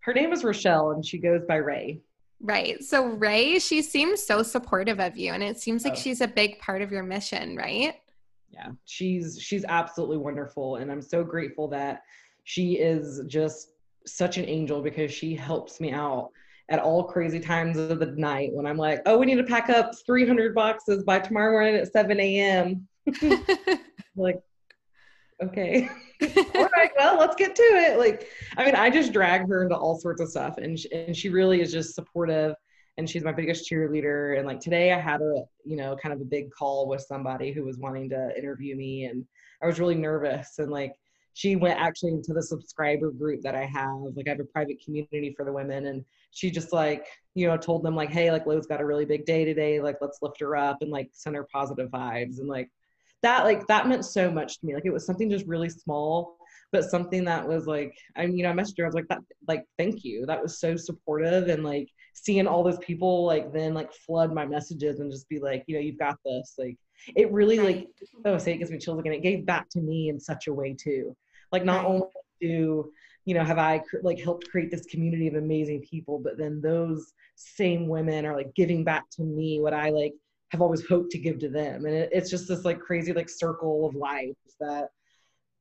Her 0.00 0.14
name 0.14 0.32
is 0.32 0.44
Rochelle 0.44 0.92
and 0.92 1.04
she 1.04 1.18
goes 1.18 1.42
by 1.46 1.56
Ray. 1.56 2.00
Right. 2.40 2.82
So 2.84 3.06
Ray, 3.06 3.58
she 3.58 3.82
seems 3.82 4.24
so 4.24 4.42
supportive 4.42 5.00
of 5.00 5.16
you 5.16 5.32
and 5.32 5.42
it 5.42 5.60
seems 5.60 5.84
like 5.84 5.94
oh. 5.94 5.96
she's 5.96 6.20
a 6.20 6.28
big 6.28 6.58
part 6.60 6.82
of 6.82 6.92
your 6.92 7.02
mission, 7.02 7.56
right? 7.56 7.94
Yeah. 8.50 8.70
She's 8.84 9.40
she's 9.40 9.64
absolutely 9.68 10.18
wonderful 10.18 10.76
and 10.76 10.90
I'm 10.90 11.02
so 11.02 11.24
grateful 11.24 11.68
that 11.68 12.02
she 12.44 12.74
is 12.74 13.22
just 13.26 13.72
such 14.06 14.38
an 14.38 14.46
angel 14.46 14.80
because 14.80 15.12
she 15.12 15.34
helps 15.34 15.80
me 15.80 15.92
out 15.92 16.30
at 16.70 16.78
all 16.78 17.04
crazy 17.04 17.40
times 17.40 17.78
of 17.78 17.98
the 17.98 18.06
night 18.06 18.50
when 18.52 18.66
I'm 18.66 18.76
like, 18.76 19.00
oh, 19.06 19.18
we 19.18 19.26
need 19.26 19.36
to 19.36 19.44
pack 19.44 19.70
up 19.70 19.92
300 20.04 20.54
boxes 20.54 21.02
by 21.02 21.18
tomorrow 21.18 21.52
morning 21.52 21.76
at 21.76 21.92
7 21.92 22.18
a.m. 22.20 22.86
like, 24.16 24.40
okay. 25.42 25.88
all 26.54 26.68
right, 26.76 26.90
well, 26.96 27.18
let's 27.18 27.36
get 27.36 27.54
to 27.56 27.62
it. 27.62 27.98
Like, 27.98 28.28
I 28.56 28.64
mean, 28.64 28.74
I 28.74 28.90
just 28.90 29.12
drag 29.12 29.48
her 29.48 29.62
into 29.62 29.76
all 29.76 29.98
sorts 29.98 30.20
of 30.20 30.28
stuff, 30.28 30.58
and 30.58 30.78
she, 30.78 30.92
and 30.92 31.16
she 31.16 31.28
really 31.30 31.60
is 31.60 31.72
just 31.72 31.94
supportive 31.94 32.54
and 32.98 33.08
she's 33.08 33.24
my 33.24 33.32
biggest 33.32 33.70
cheerleader. 33.70 34.36
And 34.36 34.46
like 34.46 34.60
today, 34.60 34.92
I 34.92 34.98
had 34.98 35.22
a 35.22 35.44
you 35.64 35.76
know 35.76 35.96
kind 35.96 36.12
of 36.12 36.20
a 36.20 36.24
big 36.24 36.50
call 36.50 36.88
with 36.88 37.00
somebody 37.00 37.52
who 37.52 37.64
was 37.64 37.78
wanting 37.78 38.10
to 38.10 38.36
interview 38.36 38.76
me, 38.76 39.04
and 39.04 39.24
I 39.62 39.66
was 39.66 39.80
really 39.80 39.94
nervous. 39.94 40.58
And 40.58 40.70
like 40.70 40.94
she 41.38 41.54
went 41.54 41.78
actually 41.78 42.10
into 42.10 42.32
the 42.32 42.42
subscriber 42.42 43.12
group 43.12 43.42
that 43.42 43.54
I 43.54 43.64
have. 43.64 44.16
Like 44.16 44.26
I 44.26 44.30
have 44.30 44.40
a 44.40 44.44
private 44.44 44.82
community 44.84 45.32
for 45.36 45.44
the 45.44 45.52
women, 45.52 45.86
and 45.86 46.04
she 46.32 46.50
just 46.50 46.72
like 46.72 47.06
you 47.36 47.46
know 47.46 47.56
told 47.56 47.84
them 47.84 47.94
like, 47.94 48.10
hey, 48.10 48.32
like 48.32 48.44
Lo's 48.44 48.66
got 48.66 48.80
a 48.80 48.84
really 48.84 49.04
big 49.04 49.24
day 49.24 49.44
today. 49.44 49.80
Like 49.80 49.98
let's 50.00 50.18
lift 50.20 50.40
her 50.40 50.56
up 50.56 50.78
and 50.80 50.90
like 50.90 51.10
send 51.12 51.36
her 51.36 51.46
positive 51.52 51.90
vibes 51.90 52.40
and 52.40 52.48
like 52.48 52.68
that 53.22 53.44
like 53.44 53.68
that 53.68 53.86
meant 53.86 54.04
so 54.04 54.32
much 54.32 54.58
to 54.58 54.66
me. 54.66 54.74
Like 54.74 54.84
it 54.84 54.92
was 54.92 55.06
something 55.06 55.30
just 55.30 55.46
really 55.46 55.68
small 55.68 56.38
but 56.72 56.84
something 56.84 57.24
that 57.24 57.46
was 57.46 57.66
like 57.66 57.96
I 58.16 58.26
mean, 58.26 58.36
you 58.36 58.42
know, 58.42 58.50
I 58.50 58.54
messaged 58.54 58.78
her, 58.78 58.84
I 58.84 58.88
was 58.88 58.94
like, 58.94 59.08
that 59.08 59.20
like 59.46 59.64
thank 59.78 60.04
you. 60.04 60.26
That 60.26 60.42
was 60.42 60.58
so 60.58 60.74
supportive 60.76 61.48
and 61.48 61.62
like 61.64 61.88
seeing 62.14 62.48
all 62.48 62.64
those 62.64 62.78
people 62.78 63.24
like 63.24 63.52
then 63.52 63.74
like 63.74 63.92
flood 63.92 64.34
my 64.34 64.44
messages 64.44 64.98
and 64.98 65.10
just 65.10 65.28
be 65.28 65.38
like, 65.38 65.62
you 65.68 65.76
know, 65.76 65.80
you've 65.80 65.98
got 65.98 66.18
this. 66.24 66.56
Like 66.58 66.76
it 67.14 67.30
really 67.30 67.60
like 67.60 67.86
oh 68.24 68.38
say 68.38 68.54
it 68.54 68.58
gives 68.58 68.72
me 68.72 68.78
chills 68.78 68.98
again. 68.98 69.12
It 69.12 69.22
gave 69.22 69.46
back 69.46 69.68
to 69.70 69.80
me 69.80 70.08
in 70.08 70.18
such 70.18 70.48
a 70.48 70.52
way 70.52 70.74
too. 70.74 71.16
Like 71.52 71.64
not 71.64 71.84
only 71.84 72.06
do 72.40 72.92
you 73.24 73.34
know 73.34 73.44
have 73.44 73.58
I 73.58 73.82
like 74.02 74.20
helped 74.20 74.48
create 74.48 74.70
this 74.70 74.86
community 74.86 75.28
of 75.28 75.34
amazing 75.34 75.82
people, 75.82 76.18
but 76.18 76.38
then 76.38 76.60
those 76.60 77.12
same 77.36 77.88
women 77.88 78.26
are 78.26 78.36
like 78.36 78.54
giving 78.54 78.84
back 78.84 79.08
to 79.10 79.22
me 79.22 79.60
what 79.60 79.74
I 79.74 79.90
like 79.90 80.14
have 80.50 80.62
always 80.62 80.86
hoped 80.86 81.10
to 81.12 81.18
give 81.18 81.38
to 81.40 81.48
them. 81.48 81.84
And 81.84 81.94
it, 81.94 82.08
it's 82.12 82.30
just 82.30 82.48
this 82.48 82.64
like 82.64 82.80
crazy 82.80 83.12
like 83.12 83.28
circle 83.28 83.86
of 83.86 83.94
life 83.94 84.36
that 84.60 84.88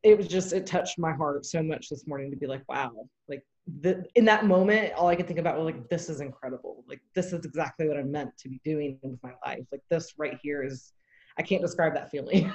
it 0.03 0.17
was 0.17 0.27
just 0.27 0.53
it 0.53 0.65
touched 0.65 0.97
my 0.97 1.11
heart 1.11 1.45
so 1.45 1.61
much 1.61 1.89
this 1.89 2.07
morning 2.07 2.31
to 2.31 2.37
be 2.37 2.47
like 2.47 2.61
wow 2.69 2.91
like 3.27 3.43
the, 3.81 4.05
in 4.15 4.23
that 4.23 4.45
moment 4.45 4.93
all 4.93 5.07
i 5.07 5.15
could 5.15 5.27
think 5.27 5.39
about 5.39 5.57
was 5.57 5.65
like 5.65 5.89
this 5.89 6.09
is 6.09 6.21
incredible. 6.21 6.83
Like 6.87 7.01
this 7.13 7.33
is 7.33 7.43
exactly 7.45 7.87
what 7.87 7.97
i'm 7.97 8.11
meant 8.11 8.37
to 8.37 8.49
be 8.49 8.61
doing 8.63 8.97
with 9.01 9.21
my 9.23 9.33
life. 9.45 9.65
Like 9.71 9.81
this 9.89 10.13
right 10.17 10.37
here 10.41 10.63
is 10.63 10.93
i 11.37 11.41
can't 11.41 11.61
describe 11.61 11.93
that 11.93 12.09
feeling. 12.09 12.51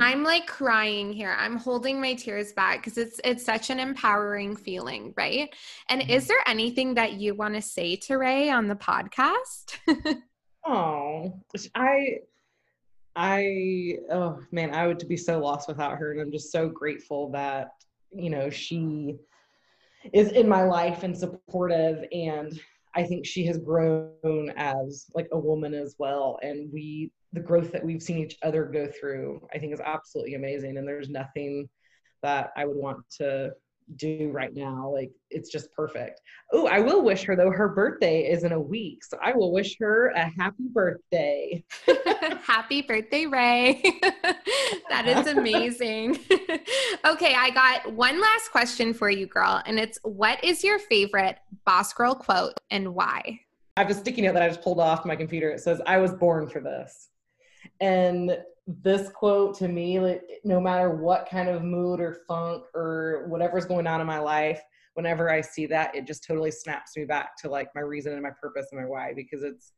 I'm 0.00 0.22
like 0.22 0.46
crying 0.58 1.12
here. 1.12 1.34
I'm 1.38 1.56
holding 1.56 2.00
my 2.00 2.14
tears 2.14 2.52
back 2.52 2.78
because 2.78 2.98
it's 2.98 3.20
it's 3.24 3.44
such 3.44 3.70
an 3.70 3.78
empowering 3.78 4.56
feeling 4.56 5.14
right? 5.16 5.54
And 5.88 6.02
mm-hmm. 6.02 6.10
is 6.10 6.26
there 6.26 6.42
anything 6.46 6.94
that 6.94 7.14
you 7.14 7.34
want 7.34 7.54
to 7.54 7.62
say 7.62 7.96
to 7.96 8.16
ray 8.16 8.50
on 8.50 8.68
the 8.68 8.76
podcast? 8.76 9.78
Oh 10.66 11.32
i 11.74 12.18
I 13.16 13.96
oh 14.10 14.38
man, 14.52 14.74
I 14.74 14.86
would 14.86 15.06
be 15.08 15.16
so 15.16 15.40
lost 15.40 15.66
without 15.66 15.98
her, 15.98 16.12
and 16.12 16.20
I'm 16.20 16.30
just 16.30 16.52
so 16.52 16.68
grateful 16.68 17.30
that 17.32 17.70
you 18.12 18.30
know 18.30 18.48
she 18.48 19.16
is 20.12 20.30
in 20.32 20.48
my 20.48 20.62
life 20.62 21.02
and 21.02 21.16
supportive, 21.16 22.04
and 22.12 22.60
I 22.94 23.02
think 23.02 23.26
she 23.26 23.44
has 23.46 23.58
grown 23.58 24.52
as 24.56 25.06
like 25.14 25.28
a 25.32 25.38
woman 25.38 25.74
as 25.74 25.96
well, 25.98 26.38
and 26.42 26.72
we 26.72 27.10
the 27.32 27.40
growth 27.40 27.72
that 27.72 27.84
we've 27.84 28.02
seen 28.02 28.18
each 28.18 28.38
other 28.42 28.64
go 28.64 28.86
through, 28.86 29.46
I 29.54 29.58
think 29.58 29.72
is 29.72 29.80
absolutely 29.80 30.34
amazing, 30.34 30.76
and 30.78 30.88
there's 30.88 31.08
nothing 31.08 31.68
that 32.22 32.50
I 32.56 32.64
would 32.64 32.76
want 32.76 32.98
to 33.18 33.52
do 33.96 34.30
right 34.32 34.54
now. 34.54 34.90
Like 34.92 35.10
it's 35.30 35.50
just 35.50 35.72
perfect. 35.72 36.20
Oh, 36.52 36.66
I 36.66 36.80
will 36.80 37.02
wish 37.02 37.24
her 37.24 37.36
though. 37.36 37.50
Her 37.50 37.68
birthday 37.68 38.30
is 38.30 38.44
in 38.44 38.52
a 38.52 38.60
week, 38.60 39.04
so 39.04 39.18
I 39.22 39.32
will 39.32 39.52
wish 39.52 39.76
her 39.80 40.08
a 40.08 40.30
happy 40.38 40.68
birthday. 40.72 41.64
happy 42.42 42.82
birthday, 42.82 43.26
Ray. 43.26 43.82
that 44.88 45.06
is 45.06 45.26
amazing. 45.26 46.18
okay, 47.04 47.34
I 47.34 47.50
got 47.50 47.92
one 47.92 48.20
last 48.20 48.50
question 48.50 48.92
for 48.94 49.10
you, 49.10 49.26
girl, 49.26 49.62
and 49.64 49.78
it's 49.78 49.98
what 50.02 50.42
is 50.44 50.64
your 50.64 50.78
favorite 50.78 51.38
boss 51.64 51.92
girl 51.92 52.14
quote 52.14 52.54
and 52.70 52.94
why? 52.94 53.40
I 53.76 53.82
have 53.82 53.90
a 53.90 53.94
sticky 53.94 54.22
note 54.22 54.32
that 54.32 54.42
I 54.42 54.48
just 54.48 54.62
pulled 54.62 54.80
off 54.80 55.04
my 55.04 55.16
computer. 55.16 55.50
It 55.50 55.60
says, 55.60 55.80
"I 55.86 55.98
was 55.98 56.12
born 56.12 56.48
for 56.48 56.60
this." 56.60 57.10
And 57.80 58.38
this 58.66 59.08
quote 59.10 59.56
to 59.58 59.68
me, 59.68 59.98
like, 59.98 60.22
no 60.44 60.60
matter 60.60 60.90
what 60.90 61.28
kind 61.30 61.48
of 61.48 61.62
mood 61.62 62.00
or 62.00 62.18
funk 62.26 62.64
or 62.74 63.26
whatever's 63.28 63.64
going 63.64 63.86
on 63.86 64.00
in 64.00 64.06
my 64.06 64.18
life, 64.18 64.60
whenever 64.94 65.30
I 65.30 65.40
see 65.40 65.66
that, 65.66 65.94
it 65.94 66.06
just 66.06 66.24
totally 66.24 66.50
snaps 66.50 66.96
me 66.96 67.04
back 67.04 67.36
to 67.38 67.48
like 67.48 67.68
my 67.74 67.80
reason 67.80 68.12
and 68.12 68.22
my 68.22 68.32
purpose 68.40 68.66
and 68.72 68.80
my 68.80 68.86
why 68.86 69.12
because 69.14 69.42
it's 69.42 69.72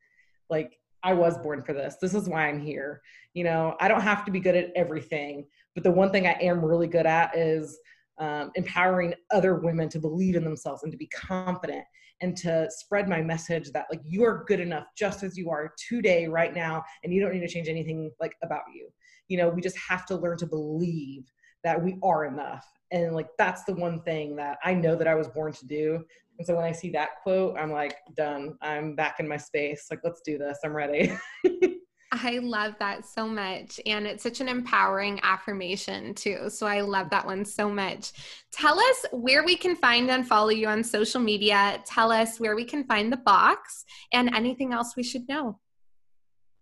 like 0.48 0.78
I 1.02 1.12
was 1.12 1.38
born 1.38 1.62
for 1.62 1.72
this. 1.72 1.96
This 2.00 2.14
is 2.14 2.28
why 2.28 2.48
I'm 2.48 2.60
here. 2.60 3.00
You 3.34 3.44
know, 3.44 3.76
I 3.80 3.88
don't 3.88 4.00
have 4.00 4.24
to 4.24 4.30
be 4.30 4.40
good 4.40 4.56
at 4.56 4.70
everything, 4.74 5.46
but 5.74 5.84
the 5.84 5.90
one 5.90 6.10
thing 6.10 6.26
I 6.26 6.38
am 6.40 6.64
really 6.64 6.88
good 6.88 7.06
at 7.06 7.36
is 7.36 7.78
um, 8.18 8.50
empowering 8.54 9.14
other 9.30 9.56
women 9.56 9.88
to 9.90 9.98
believe 9.98 10.36
in 10.36 10.44
themselves 10.44 10.82
and 10.82 10.92
to 10.92 10.98
be 10.98 11.08
confident 11.08 11.84
and 12.20 12.37
to 12.37 12.68
spread 12.70 13.09
my 13.09 13.22
message 13.22 13.70
that 13.72 13.87
like 13.90 14.00
you 14.06 14.24
are 14.24 14.44
good 14.46 14.61
enough 14.61 14.87
just 14.96 15.22
as 15.22 15.37
you 15.37 15.50
are 15.50 15.72
today 15.88 16.26
right 16.26 16.54
now 16.54 16.83
and 17.02 17.12
you 17.12 17.20
don't 17.20 17.33
need 17.33 17.40
to 17.40 17.48
change 17.48 17.68
anything 17.68 18.11
like 18.20 18.35
about 18.42 18.62
you. 18.74 18.88
You 19.28 19.38
know 19.38 19.48
we 19.48 19.61
just 19.61 19.78
have 19.78 20.06
to 20.06 20.16
learn 20.16 20.37
to 20.38 20.46
believe 20.46 21.24
that 21.64 21.83
we 21.83 21.98
are 22.02 22.26
enough. 22.26 22.66
And 22.92 23.14
like 23.14 23.28
that's 23.38 23.64
the 23.64 23.74
one 23.74 24.02
thing 24.02 24.37
that 24.37 24.59
i 24.64 24.74
know 24.74 24.96
that 24.96 25.09
i 25.09 25.14
was 25.14 25.28
born 25.28 25.52
to 25.52 25.66
do. 25.66 26.04
And 26.38 26.46
so 26.46 26.56
when 26.56 26.64
i 26.64 26.72
see 26.72 26.90
that 26.90 27.11
quote 27.22 27.56
i'm 27.59 27.70
like 27.70 27.96
done. 28.16 28.56
I'm 28.61 28.94
back 28.94 29.20
in 29.20 29.28
my 29.28 29.37
space. 29.37 29.87
Like 29.90 30.00
let's 30.04 30.20
do 30.22 30.38
this. 30.38 30.59
I'm 30.64 30.74
ready 30.74 31.16
I 32.12 32.38
love 32.38 32.75
that 32.81 33.07
so 33.07 33.27
much. 33.29 33.81
And 33.87 34.07
it's 34.07 34.23
such 34.23 34.40
an 34.40 34.49
empowering 34.49 35.20
affirmation, 35.23 36.12
too. 36.14 36.51
So 36.51 36.66
I 36.66 36.81
love 36.81 37.09
that 37.11 37.25
one 37.25 37.44
so 37.44 37.70
much. 37.70 38.12
Tell 38.51 38.79
us 38.81 39.07
where 39.12 39.44
we 39.44 39.57
can 39.57 39.77
find 39.77 40.11
and 40.11 40.27
follow 40.27 40.49
you 40.49 40.66
on 40.66 40.83
social 40.83 41.20
media. 41.20 41.81
Tell 41.87 42.11
us 42.11 42.40
where 42.40 42.57
we 42.57 42.64
can 42.64 42.85
find 42.85 43.12
the 43.12 43.18
box 43.18 43.85
and 44.12 44.35
anything 44.35 44.73
else 44.73 44.96
we 44.96 45.05
should 45.05 45.29
know. 45.29 45.59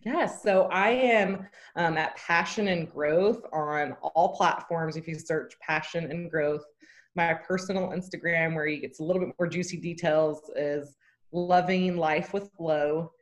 Yes, 0.04 0.42
so 0.42 0.68
I 0.70 0.90
am 0.90 1.48
um, 1.74 1.96
at 1.96 2.16
Passion 2.16 2.68
and 2.68 2.88
Growth 2.88 3.42
on 3.52 3.92
all 4.02 4.36
platforms. 4.36 4.96
If 4.96 5.08
you 5.08 5.18
search 5.18 5.58
Passion 5.60 6.10
and 6.10 6.30
Growth, 6.30 6.64
my 7.16 7.34
personal 7.34 7.88
Instagram, 7.88 8.54
where 8.54 8.66
you 8.66 8.80
get 8.80 8.96
a 9.00 9.02
little 9.02 9.24
bit 9.24 9.34
more 9.38 9.48
juicy 9.48 9.76
details, 9.76 10.50
is 10.54 10.96
Loving 11.32 11.96
Life 11.96 12.32
with 12.32 12.50
Lo. 12.60 13.12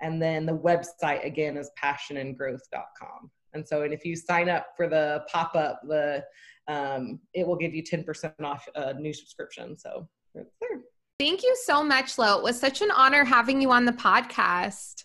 And 0.00 0.20
then 0.20 0.46
the 0.46 0.56
website 0.56 1.24
again 1.24 1.56
is 1.56 1.70
passionandgrowth.com. 1.82 3.30
And 3.54 3.66
so, 3.66 3.82
and 3.82 3.94
if 3.94 4.04
you 4.04 4.16
sign 4.16 4.48
up 4.48 4.66
for 4.76 4.88
the 4.88 5.24
pop 5.32 5.54
up, 5.54 5.80
the 5.86 6.24
um, 6.66 7.20
it 7.34 7.46
will 7.46 7.56
give 7.56 7.74
you 7.74 7.82
10% 7.82 8.32
off 8.42 8.66
a 8.74 8.94
new 8.94 9.12
subscription. 9.12 9.76
So 9.78 10.08
there. 10.34 10.46
Thank 11.20 11.42
you 11.42 11.56
so 11.62 11.84
much, 11.84 12.18
Lo. 12.18 12.38
It 12.38 12.42
was 12.42 12.58
such 12.58 12.82
an 12.82 12.90
honor 12.90 13.24
having 13.24 13.60
you 13.62 13.70
on 13.70 13.84
the 13.84 13.92
podcast. 13.92 15.04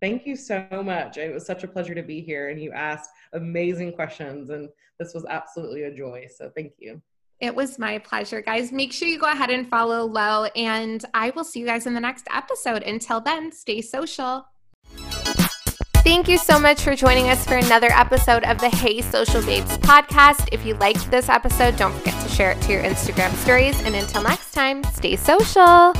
Thank 0.00 0.26
you 0.26 0.34
so 0.34 0.66
much. 0.84 1.16
It 1.16 1.32
was 1.32 1.46
such 1.46 1.62
a 1.62 1.68
pleasure 1.68 1.94
to 1.94 2.02
be 2.02 2.20
here, 2.20 2.48
and 2.48 2.60
you 2.60 2.72
asked 2.72 3.10
amazing 3.32 3.92
questions, 3.92 4.50
and 4.50 4.68
this 4.98 5.14
was 5.14 5.24
absolutely 5.30 5.84
a 5.84 5.94
joy. 5.94 6.26
So 6.34 6.50
thank 6.54 6.72
you. 6.78 7.00
It 7.44 7.54
was 7.54 7.78
my 7.78 7.98
pleasure, 7.98 8.40
guys. 8.40 8.72
Make 8.72 8.90
sure 8.90 9.06
you 9.06 9.18
go 9.18 9.30
ahead 9.30 9.50
and 9.50 9.68
follow 9.68 10.06
Lo, 10.06 10.44
and 10.56 11.04
I 11.12 11.28
will 11.30 11.44
see 11.44 11.60
you 11.60 11.66
guys 11.66 11.86
in 11.86 11.92
the 11.92 12.00
next 12.00 12.26
episode. 12.32 12.82
Until 12.82 13.20
then, 13.20 13.52
stay 13.52 13.82
social. 13.82 14.46
Thank 16.04 16.26
you 16.26 16.38
so 16.38 16.58
much 16.58 16.80
for 16.80 16.96
joining 16.96 17.28
us 17.28 17.46
for 17.46 17.56
another 17.56 17.90
episode 17.90 18.44
of 18.44 18.58
the 18.60 18.70
Hey 18.70 19.02
Social 19.02 19.42
Babes 19.42 19.76
podcast. 19.78 20.48
If 20.52 20.64
you 20.64 20.74
liked 20.74 21.10
this 21.10 21.28
episode, 21.28 21.76
don't 21.76 21.92
forget 21.92 22.18
to 22.22 22.28
share 22.30 22.52
it 22.52 22.62
to 22.62 22.72
your 22.72 22.82
Instagram 22.82 23.34
stories. 23.34 23.78
And 23.82 23.94
until 23.94 24.22
next 24.22 24.52
time, 24.52 24.82
stay 24.84 25.16
social. 25.16 25.92